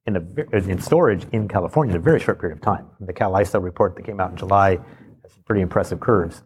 [0.07, 2.87] in, in storage in California in a very short period of time.
[2.99, 6.43] The CAISO report that came out in July has some pretty impressive curves.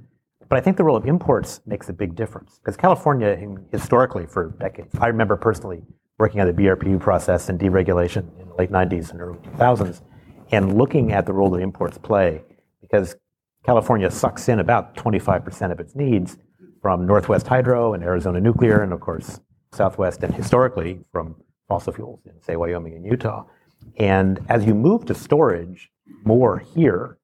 [0.51, 3.39] But I think the role of imports makes a big difference because California,
[3.73, 5.83] historically, for decades, I remember personally
[6.19, 10.03] working on the BRPU process and deregulation in the late 90s and early 2000s
[10.53, 12.43] and looking at the role that imports play
[12.83, 13.17] because
[13.65, 16.37] California sucks in about 25% of its needs
[16.81, 19.41] from Northwest Hydro and Arizona Nuclear, and of course,
[19.73, 21.37] Southwest and historically from
[21.69, 23.45] fossil fuels in, say, Wyoming and Utah.
[23.99, 25.91] And as you move to storage
[26.25, 27.19] more here,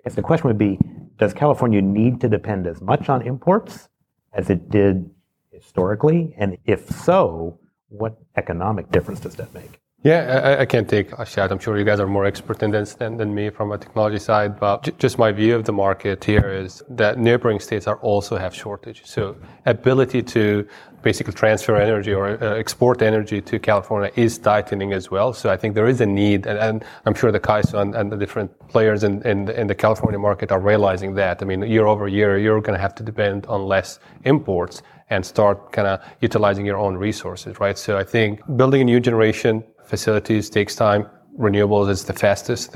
[0.00, 0.78] I guess the question would be
[1.18, 3.88] Does California need to depend as much on imports
[4.32, 5.10] as it did
[5.50, 6.34] historically?
[6.38, 9.80] And if so, what economic difference does that make?
[10.06, 11.50] Yeah, I, I can't take a shot.
[11.50, 14.20] I'm sure you guys are more expert in this than, than me from a technology
[14.20, 14.60] side.
[14.60, 18.36] But j- just my view of the market here is that neighboring states are also
[18.36, 19.02] have shortage.
[19.04, 20.64] So ability to
[21.02, 25.32] basically transfer energy or uh, export energy to California is tightening as well.
[25.32, 28.12] So I think there is a need, and, and I'm sure the CAISO and, and,
[28.12, 31.42] the different players in, in, in the California market are realizing that.
[31.42, 35.26] I mean, year over year, you're going to have to depend on less imports and
[35.26, 37.76] start kind of utilizing your own resources, right?
[37.76, 41.06] So I think building a new generation facilities takes time.
[41.38, 42.72] Renewables is the fastest,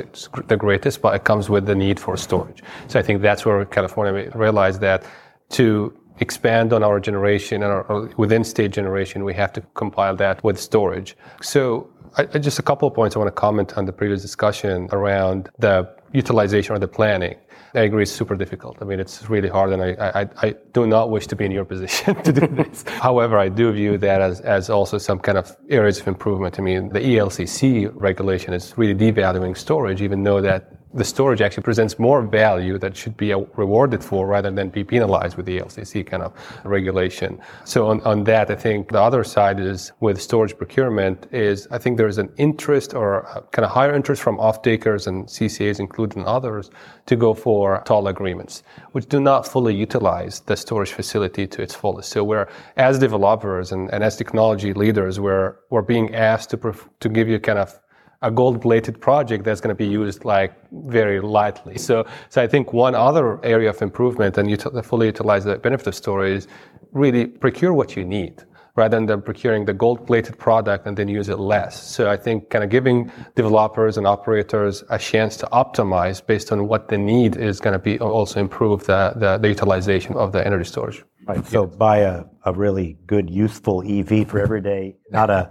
[0.49, 2.63] the greatest, but it comes with the need for storage.
[2.89, 5.05] So I think that's where California realized that
[5.51, 10.45] to expand on our generation and our within state generation, we have to compile that
[10.45, 11.17] with storage.
[11.41, 14.89] So I, just a couple of points I want to comment on the previous discussion
[14.93, 17.37] around the utilization or the planning.
[17.75, 18.79] I agree, it's super difficult.
[18.81, 21.53] I mean, it's really hard, and I, I, I do not wish to be in
[21.53, 22.85] your position to do this.
[22.87, 26.59] However, I do view that as, as also some kind of areas of improvement.
[26.59, 31.63] I mean, the ELCC regulation is really devaluing storage, even though that the storage actually
[31.63, 35.59] presents more value that should be uh, rewarded for rather than be penalized with the
[35.59, 36.33] ELCC kind of
[36.65, 37.41] regulation.
[37.65, 41.79] So on, on that, I think the other side is with storage procurement is I
[41.79, 46.27] think there's an interest or uh, kind of higher interest from off-takers and CCAs, including
[46.27, 46.71] others,
[47.07, 51.75] to go for tall agreements, which do not fully utilize the storage facility to its
[51.75, 52.11] fullest.
[52.11, 57.09] So we're, as developers and, and as technology leaders, we're, we're being asked to, to
[57.09, 57.79] give you kind of
[58.23, 61.79] a gold-plated project that's going to be used like very lightly.
[61.79, 65.87] So, so I think one other area of improvement and util- fully utilize the benefit
[65.87, 66.49] of storage is
[66.93, 68.45] really procure what you need
[68.77, 71.83] rather than procuring the gold-plated product and then use it less.
[71.83, 76.69] So I think kind of giving developers and operators a chance to optimize based on
[76.69, 80.47] what the need is going to be also improve the, the, the utilization of the
[80.47, 81.03] energy storage.
[81.27, 81.45] Right.
[81.47, 85.51] So buy a, a really good, useful EV for every day, not a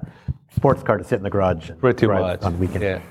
[0.56, 2.42] sports car to sit in the garage and Pretty drive much.
[2.44, 2.84] on the weekend.
[2.84, 3.02] Yeah.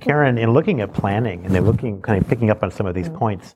[0.00, 2.94] Karin, in looking at planning and then looking, kind of picking up on some of
[2.94, 3.54] these points,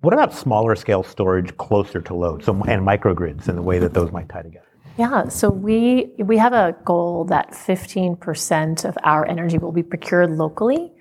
[0.00, 2.44] what about smaller scale storage closer to load?
[2.44, 4.66] So and microgrids and the way that those might tie together.
[4.96, 10.30] Yeah, so we we have a goal that 15% of our energy will be procured
[10.30, 10.92] locally.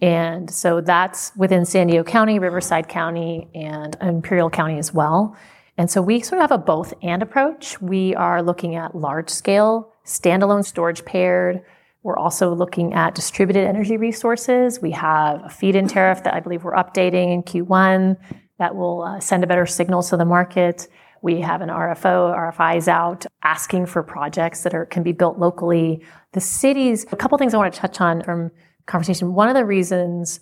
[0.00, 5.36] And so that's within San Diego County, Riverside County, and Imperial County as well.
[5.76, 7.80] And so we sort of have a both and approach.
[7.80, 11.62] We are looking at large scale, standalone storage paired.
[12.02, 14.80] We're also looking at distributed energy resources.
[14.80, 18.16] We have a feed in tariff that I believe we're updating in Q1
[18.58, 20.88] that will uh, send a better signal to the market.
[21.20, 26.02] We have an RFO, RFIs out asking for projects that are, can be built locally.
[26.32, 28.50] The cities, a couple things I want to touch on from
[28.86, 29.34] conversation.
[29.34, 30.40] One of the reasons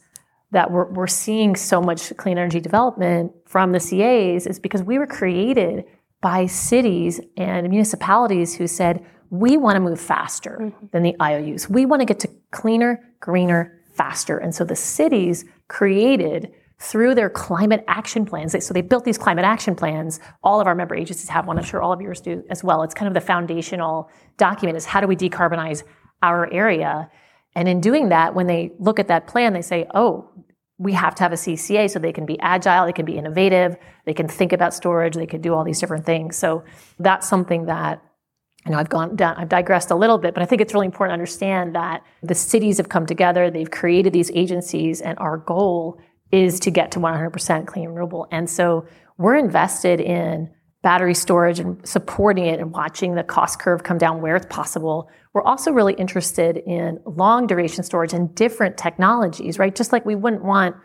[0.53, 4.99] that we're, we're seeing so much clean energy development from the CAs is because we
[4.99, 5.85] were created
[6.21, 10.87] by cities and municipalities who said, we want to move faster mm-hmm.
[10.93, 11.69] than the IOUs.
[11.69, 14.39] We want to get to cleaner, greener, faster.
[14.39, 18.55] And so the cities created through their climate action plans.
[18.65, 20.21] So they built these climate action plans.
[20.43, 21.59] All of our member agencies have one.
[21.59, 22.83] I'm sure all of yours do as well.
[22.83, 25.85] It's kind of the foundational document is how do we decarbonize
[26.23, 27.11] our area?
[27.55, 30.31] And in doing that, when they look at that plan, they say, oh,
[30.79, 33.77] we have to have a CCA so they can be agile, they can be innovative,
[34.05, 36.37] they can think about storage, they can do all these different things.
[36.37, 36.65] So
[36.99, 38.03] that's something that
[38.67, 40.87] you know, I've gone down, I've digressed a little bit, but I think it's really
[40.87, 45.39] important to understand that the cities have come together, they've created these agencies, and our
[45.39, 46.01] goal
[46.33, 48.27] is to get to 100% clean and renewable.
[48.33, 48.85] And so
[49.19, 50.51] we're invested in
[50.83, 55.09] battery storage and supporting it and watching the cost curve come down where it's possible.
[55.33, 59.75] We're also really interested in long duration storage and different technologies, right?
[59.75, 60.77] Just like we wouldn't want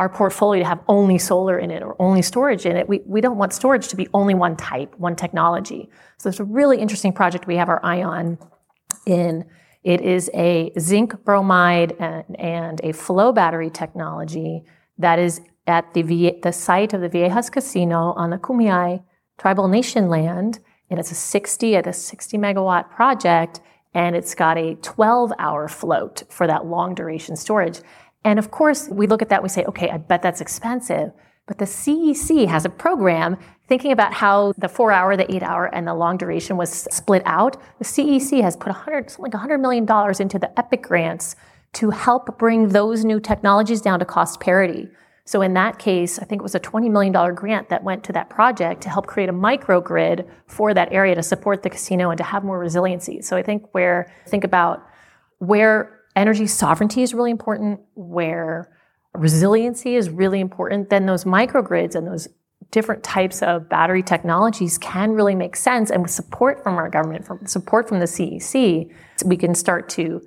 [0.00, 2.88] our portfolio to have only solar in it or only storage in it.
[2.88, 5.90] We, we don't want storage to be only one type, one technology.
[6.16, 8.38] So it's a really interesting project we have our eye on
[9.04, 9.44] in.
[9.84, 14.64] It is a zinc bromide and, and a flow battery technology
[14.96, 19.02] that is at the, v, the site of the Viejas Casino on the Kumeyaay
[19.36, 20.60] tribal nation land.
[20.88, 23.60] And it's a 60 at a 60 megawatt project.
[23.92, 27.80] And it's got a 12 hour float for that long duration storage.
[28.24, 31.12] And of course, we look at that, we say, okay, I bet that's expensive.
[31.46, 35.66] But the CEC has a program thinking about how the four hour, the eight hour,
[35.74, 37.56] and the long duration was split out.
[37.78, 39.82] The CEC has put 100, something like $100 million
[40.20, 41.36] into the EPIC grants
[41.72, 44.88] to help bring those new technologies down to cost parity.
[45.24, 48.12] So in that case, I think it was a $20 million grant that went to
[48.12, 52.18] that project to help create a microgrid for that area to support the casino and
[52.18, 53.22] to have more resiliency.
[53.22, 54.84] So I think where, think about
[55.38, 58.70] where energy sovereignty is really important, where
[59.14, 62.28] resiliency is really important, then those microgrids and those
[62.70, 65.90] different types of battery technologies can really make sense.
[65.90, 68.92] And with support from our government, from support from the CEC,
[69.24, 70.20] we can start to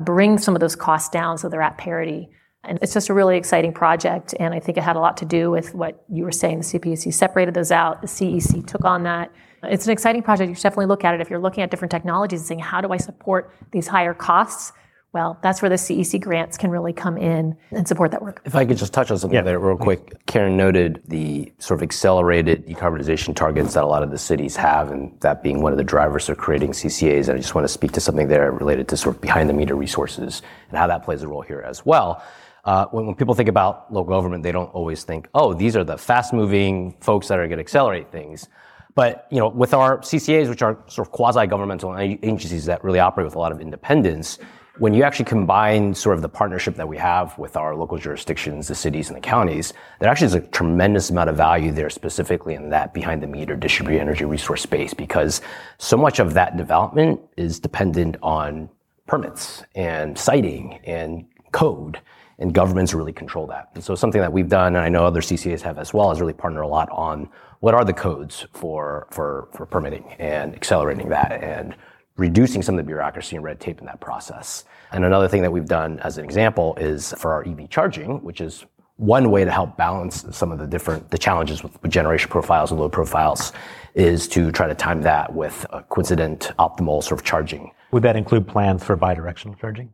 [0.00, 2.30] bring some of those costs down so they're at parity.
[2.64, 4.34] And it's just a really exciting project.
[4.40, 6.58] And I think it had a lot to do with what you were saying.
[6.58, 9.30] The CPUC separated those out, the CEC took on that.
[9.62, 10.48] It's an exciting project.
[10.48, 12.80] You should definitely look at it if you're looking at different technologies and saying, how
[12.80, 14.72] do I support these higher costs?
[15.14, 18.42] Well, that's where the CEC grants can really come in and support that work.
[18.44, 20.26] If I could just touch on something Yeah, there real quick.
[20.26, 24.90] Karin noted the sort of accelerated decarbonization targets that a lot of the cities have,
[24.90, 27.28] and that being one of the drivers of creating CCAs.
[27.28, 29.54] And I just want to speak to something there related to sort of behind the
[29.54, 32.20] meter resources and how that plays a role here as well.
[32.64, 35.84] Uh, when, when people think about local government, they don't always think, oh, these are
[35.84, 38.48] the fast moving folks that are going to accelerate things.
[38.96, 43.26] But you know, with our CCAs, which are sort of quasi-governmental agencies that really operate
[43.26, 44.40] with a lot of independence,
[44.78, 48.66] when you actually combine sort of the partnership that we have with our local jurisdictions,
[48.66, 52.54] the cities and the counties, there actually is a tremendous amount of value there specifically
[52.54, 55.40] in that behind the meter distributed energy resource space because
[55.78, 58.68] so much of that development is dependent on
[59.06, 62.00] permits and siting and code
[62.40, 63.70] and governments really control that.
[63.74, 66.20] And so something that we've done, and I know other CCAs have as well, is
[66.20, 67.28] really partner a lot on
[67.60, 71.76] what are the codes for, for, for permitting and accelerating that and
[72.16, 74.64] reducing some of the bureaucracy and red tape in that process.
[74.92, 78.40] And another thing that we've done as an example is for our EV charging, which
[78.40, 78.64] is
[78.96, 82.78] one way to help balance some of the different the challenges with, generation profiles and
[82.78, 83.52] load profiles
[83.94, 88.16] is to try to time that with a coincident optimal sort of charging Would that
[88.16, 89.92] include plans for bidirectional charging?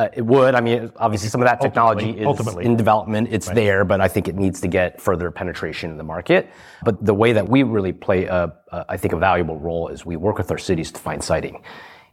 [0.00, 0.54] Uh, it would.
[0.54, 2.64] I mean, obviously, some of that technology Ultimately- is ultimately.
[2.64, 3.28] in development.
[3.30, 6.48] It's there, but I think it needs to get further penetration in the market.
[6.82, 10.06] But the way that we really play, a, a, I think, a valuable role is
[10.06, 11.62] we work with our cities to find siting.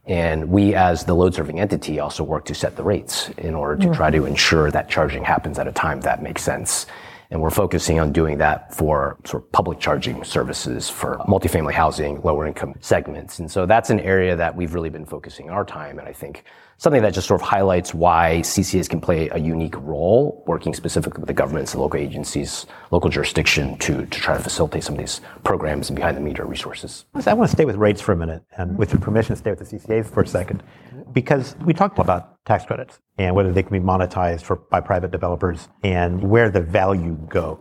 [0.04, 3.76] And we, as the load serving entity, also work to set the rates in order
[3.86, 6.86] to try to ensure that charging happens at a time that makes sense.
[7.30, 12.20] And we're focusing on doing that for sort of public charging services for multifamily housing,
[12.22, 13.38] lower income segments.
[13.38, 15.98] And so that's an area that we've really been focusing our time.
[15.98, 16.44] And I think
[16.78, 21.20] something that just sort of highlights why CCAs can play a unique role working specifically
[21.20, 25.00] with the governments and local agencies, local jurisdiction to, to try to facilitate some of
[25.00, 27.04] these programs and behind the meter resources.
[27.26, 29.58] I want to stay with rates for a minute, and with your permission, stay with
[29.58, 30.62] the CCAs for a second,
[31.12, 35.10] because we talked about tax credits and whether they can be monetized for by private
[35.10, 37.58] developers and where the value goes.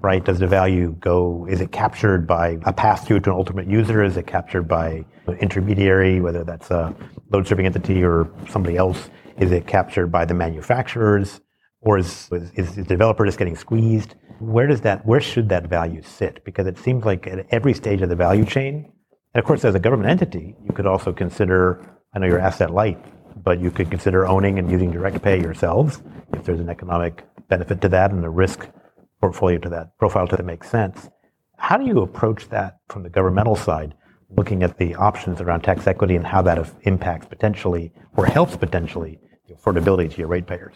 [0.00, 0.24] Right?
[0.24, 1.46] Does the value go?
[1.48, 4.02] Is it captured by a pass through to an ultimate user?
[4.02, 6.92] Is it captured by an intermediary, whether that's a
[7.32, 9.10] load serving entity or somebody else?
[9.38, 11.40] Is it captured by the manufacturers,
[11.80, 14.14] or is, is, the developer just getting squeezed?
[14.38, 15.04] Where does that?
[15.06, 16.44] Where should that value sit?
[16.44, 18.92] Because it seems like at every stage of the value chain,
[19.34, 21.98] and of course, as a government entity, you could also consider.
[22.14, 23.02] I know you're asset light,
[23.42, 26.02] but you could consider owning and using direct pay yourselves
[26.34, 28.68] if there's an economic benefit to that and a risk
[29.20, 31.08] portfolio to that profile to that makes sense.
[31.56, 33.94] How do you approach that from the governmental side,
[34.36, 39.18] looking at the options around tax equity and how that impacts potentially or helps potentially
[39.48, 40.74] the affordability to your ratepayers?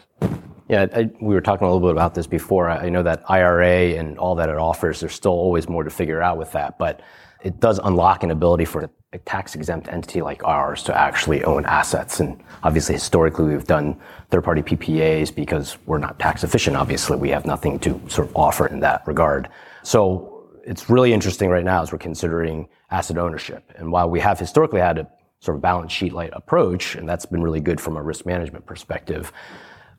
[0.69, 2.69] Yeah, I, we were talking a little bit about this before.
[2.69, 6.21] I know that IRA and all that it offers, there's still always more to figure
[6.21, 7.01] out with that, but
[7.43, 11.65] it does unlock an ability for a tax exempt entity like ours to actually own
[11.65, 12.19] assets.
[12.19, 13.97] And obviously, historically, we've done
[14.29, 16.75] third party PPAs because we're not tax efficient.
[16.75, 19.47] Obviously, we have nothing to sort of offer in that regard.
[19.83, 20.36] So
[20.67, 23.71] it's really interesting right now as we're considering asset ownership.
[23.77, 25.09] And while we have historically had a
[25.39, 28.65] sort of balance sheet light approach, and that's been really good from a risk management
[28.65, 29.31] perspective,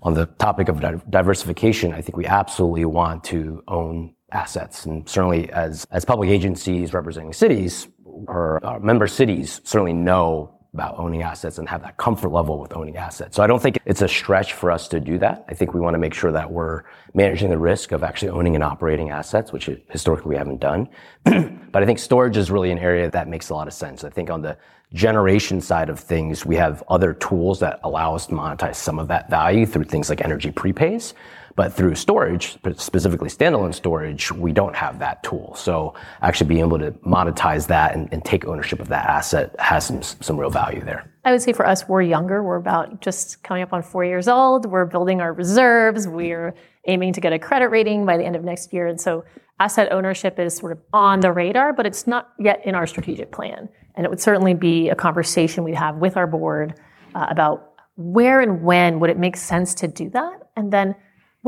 [0.03, 4.85] on the topic of diversification, I think we absolutely want to own assets.
[4.85, 10.99] And certainly as, as public agencies representing cities, or our member cities certainly know about
[10.99, 13.37] owning assets and have that comfort level with owning assets.
[13.37, 15.45] So I don't think it's a stretch for us to do that.
[15.49, 16.83] I think we want to make sure that we're
[17.15, 20.89] managing the risk of actually owning and operating assets, which historically we haven't done.
[21.25, 24.05] but I think storage is really an area that makes a lot of sense.
[24.05, 24.59] I think on the
[24.93, 29.09] generation side of things, we have other tools that allow us to monetize some of
[29.09, 31.15] that value through things like energy prepays.
[31.59, 35.57] But through storage, specifically standalone storage, we don't have that tool.
[35.57, 35.93] So
[36.23, 40.01] actually being able to monetize that and, and take ownership of that asset has some,
[40.01, 41.11] some real value there.
[41.25, 42.45] I would say for us, we're younger.
[42.45, 44.67] We're about just coming up on four years old.
[44.67, 46.07] We're building our reserves.
[46.07, 46.55] We're
[46.87, 48.87] aiming to get a credit rating by the end of next year.
[48.87, 49.25] And so
[49.59, 53.33] asset ownership is sort of on the radar, but it's not yet in our strategic
[53.33, 53.69] plan.
[53.97, 56.75] And it would certainly be a conversation we'd have with our board
[57.17, 60.51] uh, about where and when would it make sense to do that?
[60.55, 60.95] And then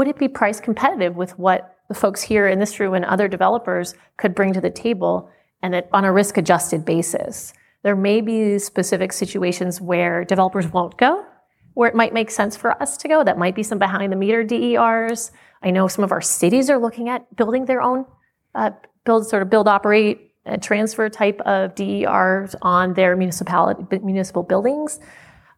[0.01, 3.29] would it be price competitive with what the folks here in this room and other
[3.29, 5.29] developers could bring to the table
[5.63, 7.53] and on a risk adjusted basis?
[7.83, 11.27] There may be specific situations where developers won't go,
[11.75, 13.23] where it might make sense for us to go.
[13.23, 15.33] That might be some behind the meter DERs.
[15.63, 18.07] I know some of our cities are looking at building their own,
[18.55, 18.71] uh,
[19.05, 24.99] build sort of build, operate, uh, transfer type of DERs on their municipality municipal buildings.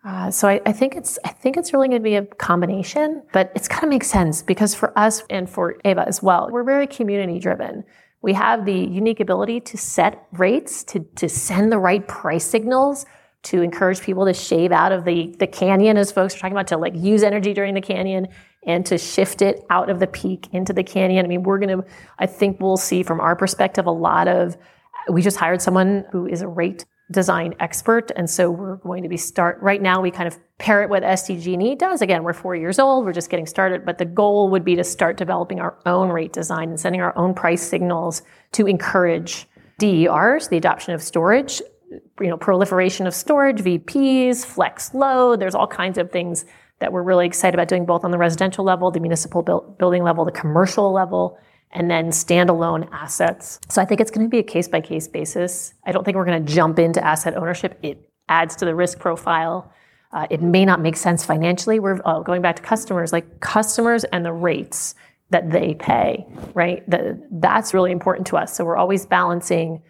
[0.05, 3.23] Uh, so I, I, think it's I think it's really going to be a combination,
[3.33, 6.65] but it's got to make sense because for us and for Ava as well, we're
[6.65, 7.85] very community driven.
[8.21, 13.07] We have the unique ability to set rates, to to send the right price signals,
[13.45, 16.67] to encourage people to shave out of the the canyon, as folks are talking about,
[16.69, 18.27] to like use energy during the canyon
[18.67, 21.25] and to shift it out of the peak into the canyon.
[21.25, 21.85] I mean, we're going to
[22.19, 24.57] I think we'll see from our perspective a lot of.
[25.11, 28.11] We just hired someone who is a rate design expert.
[28.17, 30.01] And so we're going to be start right now.
[30.01, 32.03] We kind of pair it with SDG&E does.
[32.03, 33.05] Again, we're four years old.
[33.05, 36.33] We're just getting started, but the goal would be to start developing our own rate
[36.33, 39.47] design and sending our own price signals to encourage
[39.79, 41.61] DERs, the adoption of storage,
[42.21, 45.41] you know, proliferation of storage, VPs, flex load.
[45.41, 46.45] There's all kinds of things
[46.79, 49.43] that we're really excited about doing both on the residential level, the municipal
[49.79, 51.39] building level, the commercial level,
[51.73, 53.59] and then standalone assets.
[53.69, 55.75] So I think it's going to be a case by case basis.
[55.85, 57.79] I don't think we're going to jump into asset ownership.
[57.83, 59.73] It adds to the risk profile.
[60.13, 61.81] Uh, it may not make sense financially.
[61.81, 64.95] We're oh, going back to customers, like customers and the rates
[65.31, 66.89] that they pay, right?
[66.89, 68.55] The, that's really important to us.
[68.55, 69.83] So we're always balancing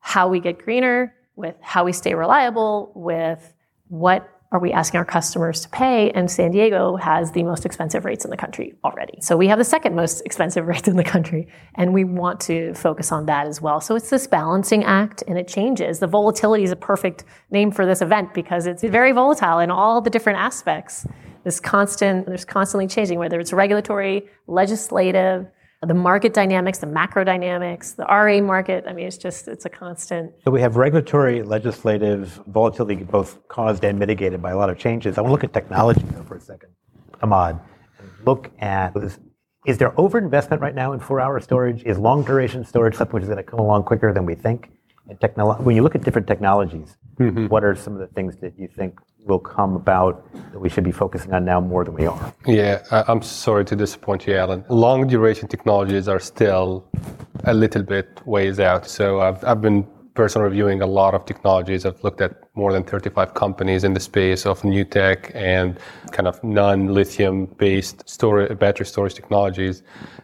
[0.00, 3.54] how we get greener with how we stay reliable with
[3.88, 6.12] what are we asking our customers to pay?
[6.12, 9.18] And San Diego has the most expensive rates in the country already.
[9.20, 12.72] So we have the second most expensive rates in the country, and we want to
[12.74, 13.80] focus on that as well.
[13.80, 15.98] So it's this balancing act, and it changes.
[15.98, 20.00] The Voltility is a perfect name for this event because it's very volatile in all
[20.00, 21.04] the different aspects.
[21.42, 25.46] this constant, there's constantly changing, whether it's regulatory, legislative,
[25.86, 28.84] the market dynamics, the macro dynamics, the RA market.
[28.86, 30.32] I mean, it's just, it's a constant.
[30.44, 35.18] So we have regulatory, legislative volatility both caused and mitigated by a lot of changes.
[35.18, 36.70] I want to look at technology for a second,
[37.22, 37.60] Emad.
[38.24, 38.94] Look at
[39.66, 41.82] is there overinvestment right now in four-hour storage?
[41.84, 44.70] Is long duration storage something which is going to come along quicker than we think?
[45.08, 47.46] And technolo- when you look at different technologies, mm-hmm.
[47.46, 50.84] what are some of the things that you think will come about that we should
[50.84, 52.34] be focusing on now more than we are?
[52.46, 54.64] Yeah, I- I'm sorry to disappoint you, Allan.
[54.68, 56.86] Long duration technologies are still
[57.44, 58.86] a little bit ways out.
[58.86, 61.84] So I've, I've been personally reviewing a lot of technologies.
[61.84, 65.76] I've looked at more than 35 companies in the space of new tech and
[66.12, 69.82] kind of non-lithium based storage, battery storage technologies.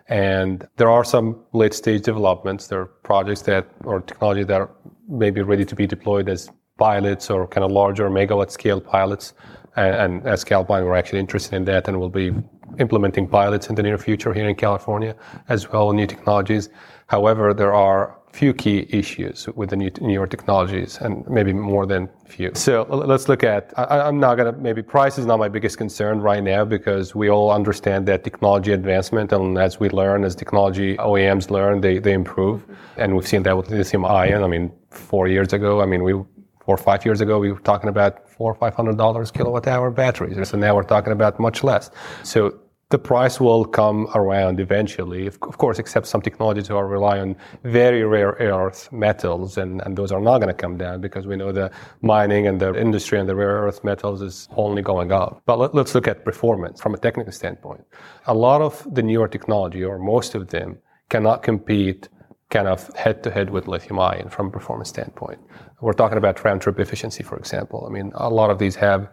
[0.09, 2.69] And there are some late stage developments.
[2.69, 4.71] There are projects that, or technology that are
[5.09, 9.35] maybe ready to be deployed as pilots or kind of larger megawatt scale pilots.
[9.77, 12.33] And, and as Calpine, we're actually interested in that and we'll be
[12.79, 15.15] implementing pilots in the near future here in California
[15.49, 16.71] as well, new technologies.
[17.07, 22.09] However, there are few key issues with the new, newer technologies and maybe more than
[22.27, 22.51] few.
[22.55, 25.79] So let's look at, I, am not going to, maybe price is not my biggest
[25.79, 30.37] concern right now because we all understand that technology advancement and as we learn, as
[30.37, 32.65] technology OEMs learn, they, they improve.
[32.97, 34.45] And we've seen that with lithium ion.
[34.45, 36.15] I mean, four years ago, I mean, we,
[36.71, 39.67] four or five years ago, we were talking about four or five hundred dollars kilowatt
[39.67, 40.49] hour batteries.
[40.49, 41.91] So now we're talking about much less.
[42.23, 42.61] So
[42.91, 48.05] the price will come around eventually, of course, except some technologies who rely on very
[48.05, 51.51] rare earth metals, and, and those are not going to come down because we know
[51.51, 55.43] the mining and the industry and the rare earth metals is only going up.
[55.47, 57.85] But let, let's look at performance from a technical standpoint.
[58.27, 62.09] A lot of the newer technology, or most of them, cannot compete
[62.51, 65.41] kind of head to head with lithium ion from a performance standpoint.
[65.81, 67.87] We're talking about round trip efficiency, for example.
[67.89, 69.09] I mean, a lot of these have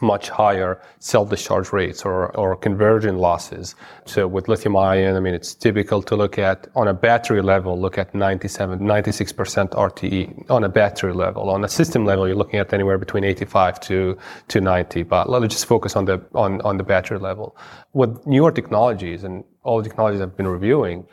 [0.00, 3.74] much higher self-discharge rates or, or conversion losses.
[4.06, 7.78] So with lithium ion, I mean, it's typical to look at on a battery level,
[7.78, 11.50] look at 97, 96% RTE on a battery level.
[11.50, 14.18] On a system level, you're looking at anywhere between 85 to,
[14.48, 15.02] to 90.
[15.02, 17.56] But let's just focus on the, on, on the battery level.
[17.92, 21.06] With newer technologies and all the technologies I've been reviewing,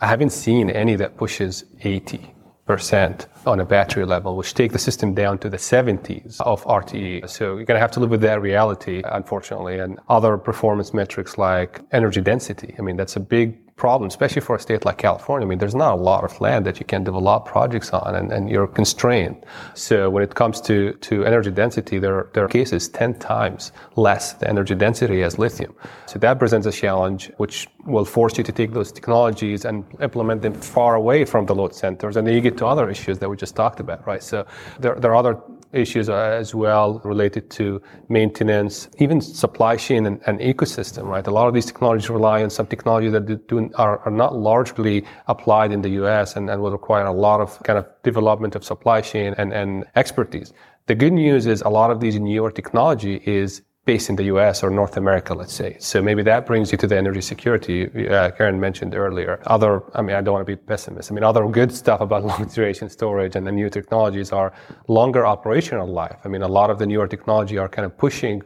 [0.00, 2.34] I haven't seen any that pushes 80
[2.70, 7.28] percent on a battery level, which take the system down to the 70s of RTE.
[7.28, 9.80] So you're going to have to live with that reality, unfortunately.
[9.80, 12.74] And other performance metrics like energy density.
[12.78, 15.46] I mean, that's a big problem, especially for a state like California.
[15.46, 18.30] I mean, there's not a lot of land that you can develop projects on and,
[18.30, 19.36] and you're constrained.
[19.74, 24.34] So when it comes to, to energy density, there, there are cases 10 times less
[24.34, 25.74] the energy density as lithium.
[26.06, 30.42] So that presents a challenge which will force you to take those technologies and implement
[30.42, 32.16] them far away from the load centers.
[32.16, 34.22] And then you get to other issues that we just talked about, right?
[34.22, 34.46] So
[34.78, 35.36] there, there are other
[35.72, 41.26] issues uh, as well related to maintenance, even supply chain and, and, ecosystem, right?
[41.26, 45.04] A lot of these technologies rely on some technology that do, are, are, not largely
[45.28, 48.64] applied in the US and, and will require a lot of kind of development of
[48.64, 50.52] supply chain and, and expertise.
[50.86, 53.62] The good news is a lot of these newer technology is
[53.92, 55.70] based in the US or North America, let's say.
[55.80, 57.78] So maybe that brings you to the energy security
[58.16, 59.32] uh, Karin mentioned earlier.
[59.56, 61.10] Other, I mean, I don't want to be pessimist.
[61.10, 64.52] I mean, other good stuff about long duration storage and the new technologies are
[64.86, 66.20] longer operational life.
[66.24, 68.36] I mean, a lot of the newer technology are kind of pushing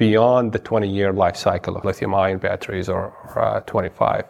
[0.00, 4.24] beyond the 20 year life cycle of lithium ion batteries or, or uh, 25.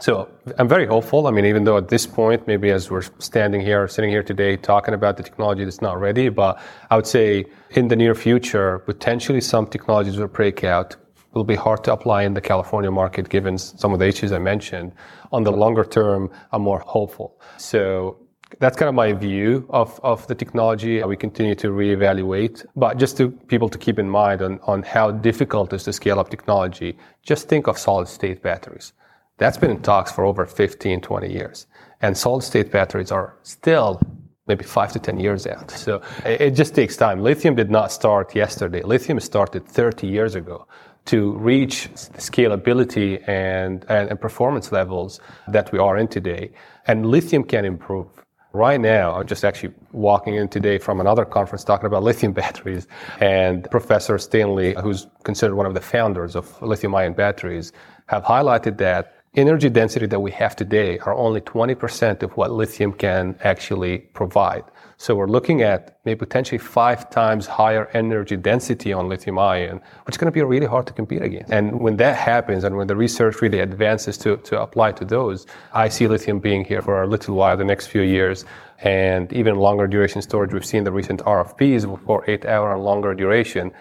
[0.00, 1.28] So I'm very hopeful.
[1.28, 4.56] I mean, even though at this point, maybe as we're standing here, sitting here today,
[4.56, 6.60] talking about the technology that's not ready, but
[6.90, 10.96] I would say in the near future, potentially some technologies will break out.
[11.34, 14.38] Will be hard to apply in the California market given some of the issues I
[14.40, 14.92] mentioned.
[15.30, 17.40] On the longer term, I'm more hopeful.
[17.58, 18.18] So
[18.58, 21.02] that's kind of my view of, of the technology.
[21.02, 25.10] We continue to reevaluate, but just to people to keep in mind on, on how
[25.10, 28.92] difficult is to scale up technology, just think of solid state batteries.
[29.38, 31.66] That's been in talks for over 15, 20 years.
[32.00, 34.00] And solid state batteries are still
[34.46, 35.70] maybe five to 10 years out.
[35.70, 37.20] So it just takes time.
[37.20, 38.82] Lithium did not start yesterday.
[38.82, 40.66] Lithium started 30 years ago
[41.04, 46.50] to reach scalability and, and, and performance levels that we are in today.
[46.86, 48.08] And lithium can improve.
[48.54, 52.86] Right now, I'm just actually walking in today from another conference talking about lithium batteries,
[53.18, 57.72] and Professor Stanley, who's considered one of the founders of lithium ion batteries,
[58.06, 62.92] have highlighted that energy density that we have today are only 20% of what lithium
[62.92, 64.64] can actually provide.
[65.02, 70.14] So we're looking at maybe potentially five times higher energy density on lithium ion, which
[70.14, 71.50] is going to be really hard to compete against.
[71.50, 75.44] And when that happens and when the research really advances to, to apply to those,
[75.72, 78.44] I see lithium being here for a little while, the next few years.
[78.78, 83.12] And even longer duration storage, we've seen the recent RFPs for eight hour and longer
[83.12, 83.72] duration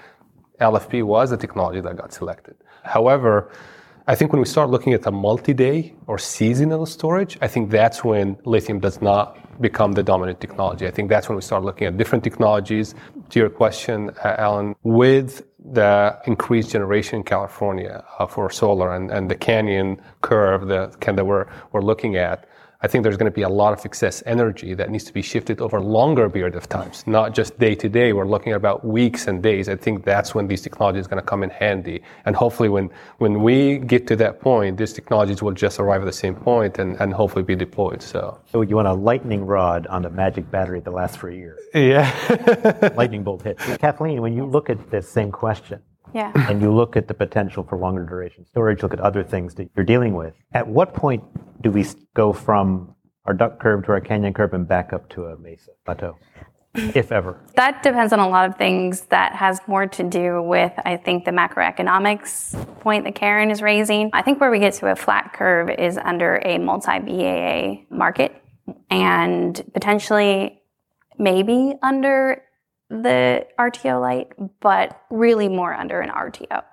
[0.59, 2.55] LFP was the technology that got selected.
[2.83, 3.51] However,
[4.07, 8.03] I think when we start looking at the multi-day or seasonal storage, I think that's
[8.03, 10.87] when lithium does not become the dominant technology.
[10.87, 12.95] I think that's when we start looking at different technologies.
[13.29, 19.11] To your question, uh, Allan, with the increased generation in California uh, for solar and,
[19.11, 22.47] and the canyon curve that, that we're, we're looking at,
[22.83, 25.21] I think there's going to be a lot of excess energy that needs to be
[25.21, 28.11] shifted over longer period of times, not just day to day.
[28.11, 29.69] We're looking at about weeks and days.
[29.69, 32.01] I think that's when these technologies are going to come in handy.
[32.25, 36.05] And hopefully when, when we get to that point, these technologies will just arrive at
[36.05, 38.01] the same point and, and hopefully be deployed.
[38.01, 38.39] So.
[38.51, 41.57] So you want a lightning rod on a magic battery that lasts for a year.
[41.75, 42.93] Yeah.
[42.95, 43.59] lightning bolt hit.
[43.59, 45.81] Cathleen, when you look at this same question,
[46.13, 46.31] Yeah.
[46.49, 49.69] and you look at the potential for longer duration storage, look at other things that
[49.75, 51.23] you're dealing with, at what point
[51.61, 52.95] do we go from
[53.25, 56.17] our duck curve to our canyon curve and back up to a mesa plateau,
[56.73, 57.39] if ever?
[57.55, 61.25] That depends on a lot of things that has more to do with, I think,
[61.25, 64.09] the macroeconomics point that Karin is raising.
[64.13, 68.35] I think where we get to a flat curve is under a multi BAA market
[68.89, 70.61] and potentially
[71.17, 72.41] maybe under
[72.91, 76.63] the RTO light, but really more under an RTO.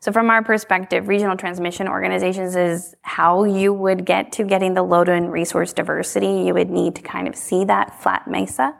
[0.00, 4.82] So, from our perspective, regional transmission organizations is how you would get to getting the
[4.82, 6.44] load and resource diversity.
[6.46, 8.76] You would need to kind of see that flat mesa.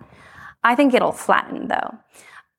[0.63, 1.99] I think it'll flatten though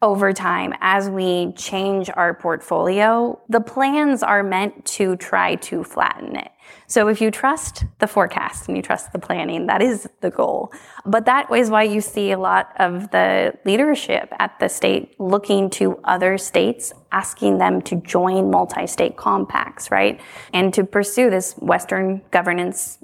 [0.01, 3.39] over time as we change our portfolio.
[3.49, 6.49] The plans are meant to try to flatten it.
[6.87, 10.71] So if you trust the forecast and you trust the planning, that is the goal.
[11.05, 15.69] But that is why you see a lot of the leadership at the state looking
[15.71, 20.21] to other states, asking them to join multi-state compacts, right?
[20.53, 22.99] And to pursue this Western governance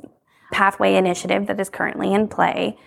[0.52, 2.78] pathway initiative that is currently in play,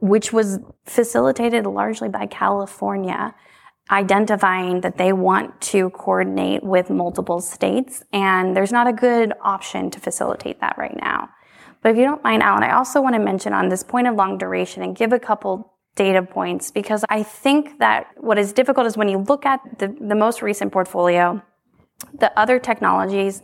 [0.00, 3.34] which was facilitated largely by California,
[3.90, 8.02] identifying that they want to coordinate with multiple states.
[8.12, 11.30] And there's not a good option to facilitate that right now.
[11.82, 14.16] But if you don't mind, Allan, I also want to mention on this point of
[14.16, 18.86] long duration and give a couple data points because I think that what is difficult
[18.86, 21.42] is when you look at the, the most recent portfolio,
[22.18, 23.42] the other technologies,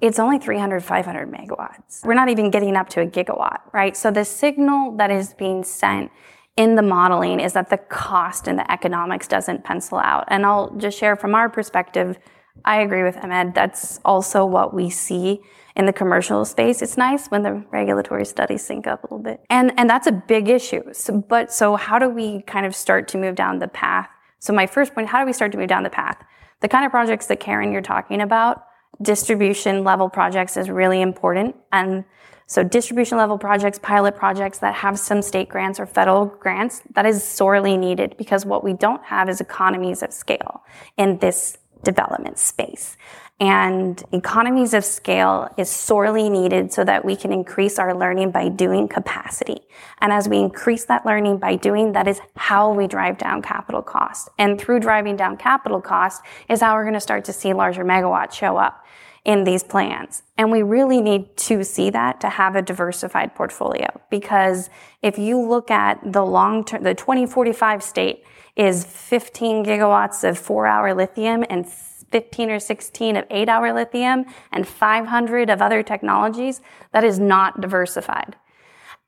[0.00, 2.04] it's only 300, 500 megawatts.
[2.04, 3.96] We're not even getting up to a gigawatt, right?
[3.96, 6.10] So the signal that is being sent
[6.56, 10.24] in the modeling is that the cost and the economics doesn't pencil out.
[10.28, 12.18] And I'll just share from our perspective,
[12.64, 13.54] I agree with Emad.
[13.54, 15.40] That's also what we see
[15.74, 16.82] in the commercial space.
[16.82, 19.40] It's nice when the regulatory studies sync up a little bit.
[19.50, 20.82] And, and that's a big issue.
[20.92, 24.08] So, but so how do we kind of start to move down the path?
[24.38, 26.18] So my first point, how do we start to move down the path?
[26.60, 28.64] The kind of projects that Karin, you're talking about,
[29.02, 31.56] distribution level projects is really important.
[31.72, 32.04] And
[32.46, 37.06] so distribution level projects, pilot projects that have some state grants or federal grants, that
[37.06, 40.62] is sorely needed because what we don't have is economies of scale
[40.96, 42.96] in this development space.
[43.40, 48.48] And economies of scale is sorely needed so that we can increase our learning by
[48.48, 49.62] doing capacity.
[50.00, 53.82] And as we increase that learning by doing, that is how we drive down capital
[53.82, 54.28] cost.
[54.38, 57.84] And through driving down capital cost is how we're going to start to see larger
[57.84, 58.83] megawatts show up
[59.24, 60.22] in these plans.
[60.36, 63.88] And we really need to see that to have a diversified portfolio.
[64.10, 64.68] Because
[65.02, 68.24] if you look at the long term, the 2045 state
[68.56, 74.24] is 15 gigawatts of four hour lithium and 15 or 16 of eight hour lithium
[74.52, 76.60] and 500 of other technologies.
[76.92, 78.36] That is not diversified.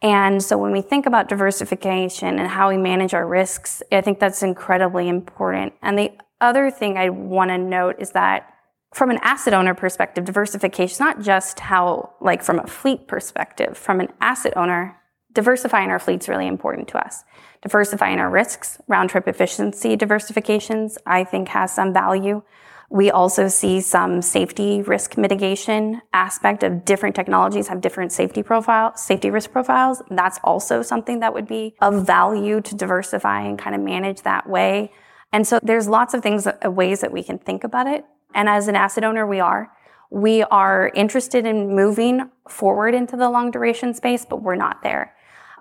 [0.03, 4.19] And so when we think about diversification and how we manage our risks, I think
[4.19, 5.75] that's incredibly important.
[5.83, 8.55] And the other thing I want to note is that
[8.97, 13.76] from an asset owner perspective, diversification is not just how, like from a fleet perspective,
[13.76, 14.97] from an asset owner,
[15.34, 17.22] diversifying our fleet is really important to us.
[17.61, 22.40] Diversifying our risks, round trip efficiency diversifications, I think has some value.
[22.88, 28.97] We also see some safety risk mitigation aspect of different technologies have different safety profile,
[28.97, 30.01] safety risk profiles.
[30.09, 34.49] That's also something that would be of value to diversify and kind of manage that
[34.49, 34.90] way.
[35.34, 38.07] And so there's lots of things, uh, ways that we can think about it.
[38.37, 39.72] And as an asset owner, we are.
[40.11, 45.14] We are interested in moving forward into the long duration space, but we're not there.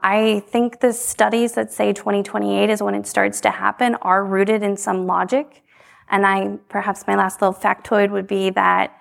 [0.03, 4.61] I think the studies that say 2028 is when it starts to happen are rooted
[4.61, 5.63] in some logic.
[6.09, 8.91] And I, perhaps my last little factoid would be that,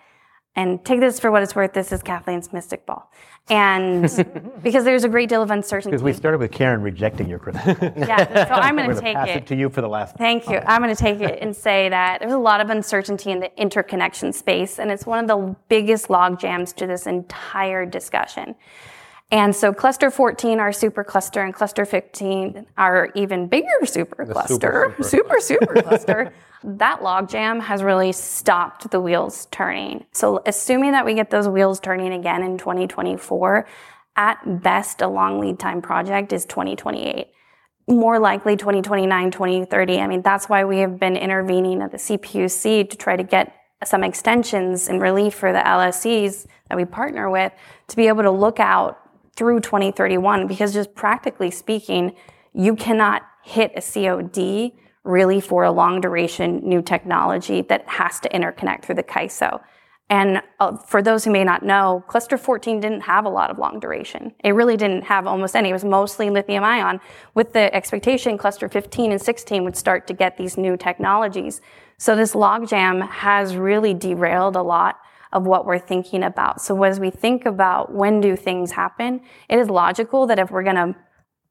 [0.56, 3.10] and take this for what it's worth, this is Cathleen's mystic ball.
[3.50, 4.02] And
[4.62, 5.90] because there's a great deal of uncertainty.
[5.90, 7.92] Because we started with Karin rejecting your criticism.
[7.96, 9.46] yeah, so I'm going to take pass it.
[9.48, 10.16] to you for the last.
[10.16, 10.58] Thank you.
[10.66, 13.60] I'm going to take it and say that there's a lot of uncertainty in the
[13.60, 18.54] interconnection space, and it's one of the biggest log jams to this entire discussion.
[19.30, 24.94] And so cluster 14, our super cluster, and cluster 15, our even bigger super cluster,
[25.00, 26.32] super, super, super cluster,
[26.64, 30.04] that logjam has really stopped the wheels turning.
[30.12, 33.66] So assuming that we get those wheels turning again in 2024,
[34.16, 37.28] at best, a long lead time project is 2028.
[37.88, 40.00] More likely 2029, 2030.
[40.00, 43.54] I mean, that's why we have been intervening at the CPUC to try to get
[43.84, 47.52] some extensions and relief for the LSEs that we partner with
[47.88, 48.98] to be able to look out
[49.36, 52.14] through 2031 because just practically speaking,
[52.52, 54.72] you cannot hit a COD
[55.04, 59.60] really for a long duration new technology that has to interconnect through the CAISO.
[60.10, 63.58] And uh, for those who may not know, cluster 14 didn't have a lot of
[63.58, 64.34] long duration.
[64.44, 65.70] It really didn't have almost any.
[65.70, 67.00] It was mostly lithium ion
[67.34, 71.62] with the expectation cluster 15 and 16 would start to get these new technologies.
[71.96, 74.98] So this logjam has really derailed a lot
[75.34, 76.62] of what we're thinking about.
[76.62, 80.62] So as we think about when do things happen, it is logical that if we're
[80.62, 80.94] going to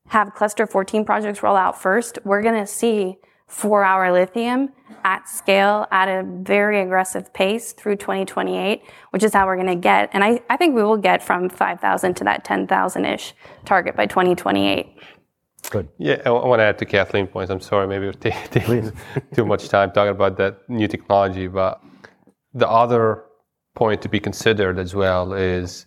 [0.07, 3.17] have cluster 14 projects roll out first, we're going to see
[3.47, 4.69] four hour lithium
[5.03, 8.81] at scale at a very aggressive pace through 2028,
[9.11, 10.09] which is how we're going to get.
[10.13, 13.33] And I, I think we will get from 5,000 to that 10,000 ish
[13.65, 14.97] target by 2028.
[15.69, 15.89] Good.
[15.97, 17.51] Yeah, I want to add to Cathleen's points.
[17.51, 18.91] I'm sorry, maybe we're taking
[19.33, 21.81] too much time talking about that new technology, but
[22.53, 23.25] the other
[23.75, 25.85] point to be considered as well is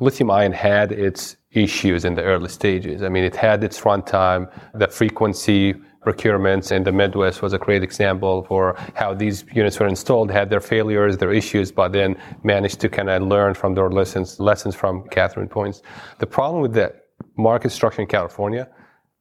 [0.00, 3.02] lithium ion had its issues in the early stages.
[3.02, 5.74] I mean, it had its runtime, the frequency
[6.04, 10.50] procurements in the Midwest was a great example for how these units were installed, had
[10.50, 14.74] their failures, their issues, but then managed to kind of learn from their lessons, lessons
[14.74, 15.82] from Catherine points.
[16.18, 16.94] The problem with the
[17.36, 18.68] market structure in California,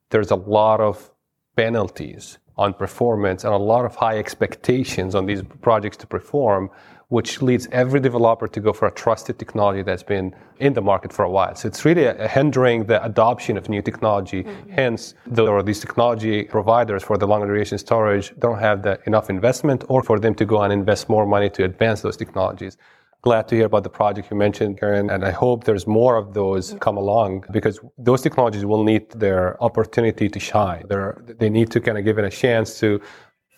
[0.10, 1.12] there's a lot of
[1.56, 6.70] penalties on performance and a lot of high expectations on these projects to perform
[7.10, 11.14] which leads every developer to go for a trusted technology that's been in the market
[11.14, 11.56] for a while.
[11.56, 14.44] So it's really hindering the adoption of new technology.
[14.44, 14.70] Mm-hmm.
[14.72, 19.30] Hence, there are these technology providers for the long duration storage don't have the, enough
[19.30, 22.78] investment or for them to go and invest more money to advance those technologies.
[23.22, 26.34] Glad to hear about the project you mentioned, Karin, and I hope there's more of
[26.34, 26.80] those mm-hmm.
[26.80, 30.84] come along because those technologies will need their opportunity to shine.
[30.90, 33.02] They're, they need to kind of give it a chance to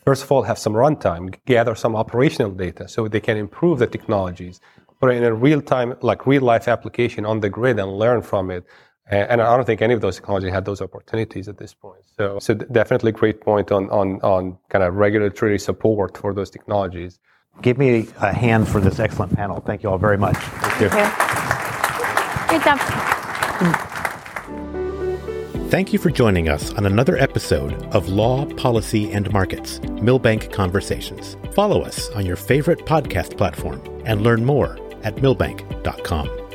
[0.06, 3.88] first of all, have some runtime, gather some operational data so they can improve the
[3.88, 4.60] technologies,
[5.00, 8.22] put it in a real time, like real life application on the grid and learn
[8.22, 8.66] from it.
[9.12, 12.04] And I don't think any of those technologies had those opportunities at this point.
[12.16, 17.20] So, so definitely great point on, on, on kind of regulatory support for those technologies.
[17.64, 19.62] Give me a hand for this excellent panel.
[19.62, 20.38] Thank you all very much.
[20.38, 20.90] Thank you.
[20.90, 22.60] Thank you.
[22.60, 23.86] Good job.
[25.70, 31.38] Thank you for joining us on another episode of Law, Policy, and Markets Milbank Conversations.
[31.54, 36.49] Follow us on your favorite podcast platform and learn more at milbank.com.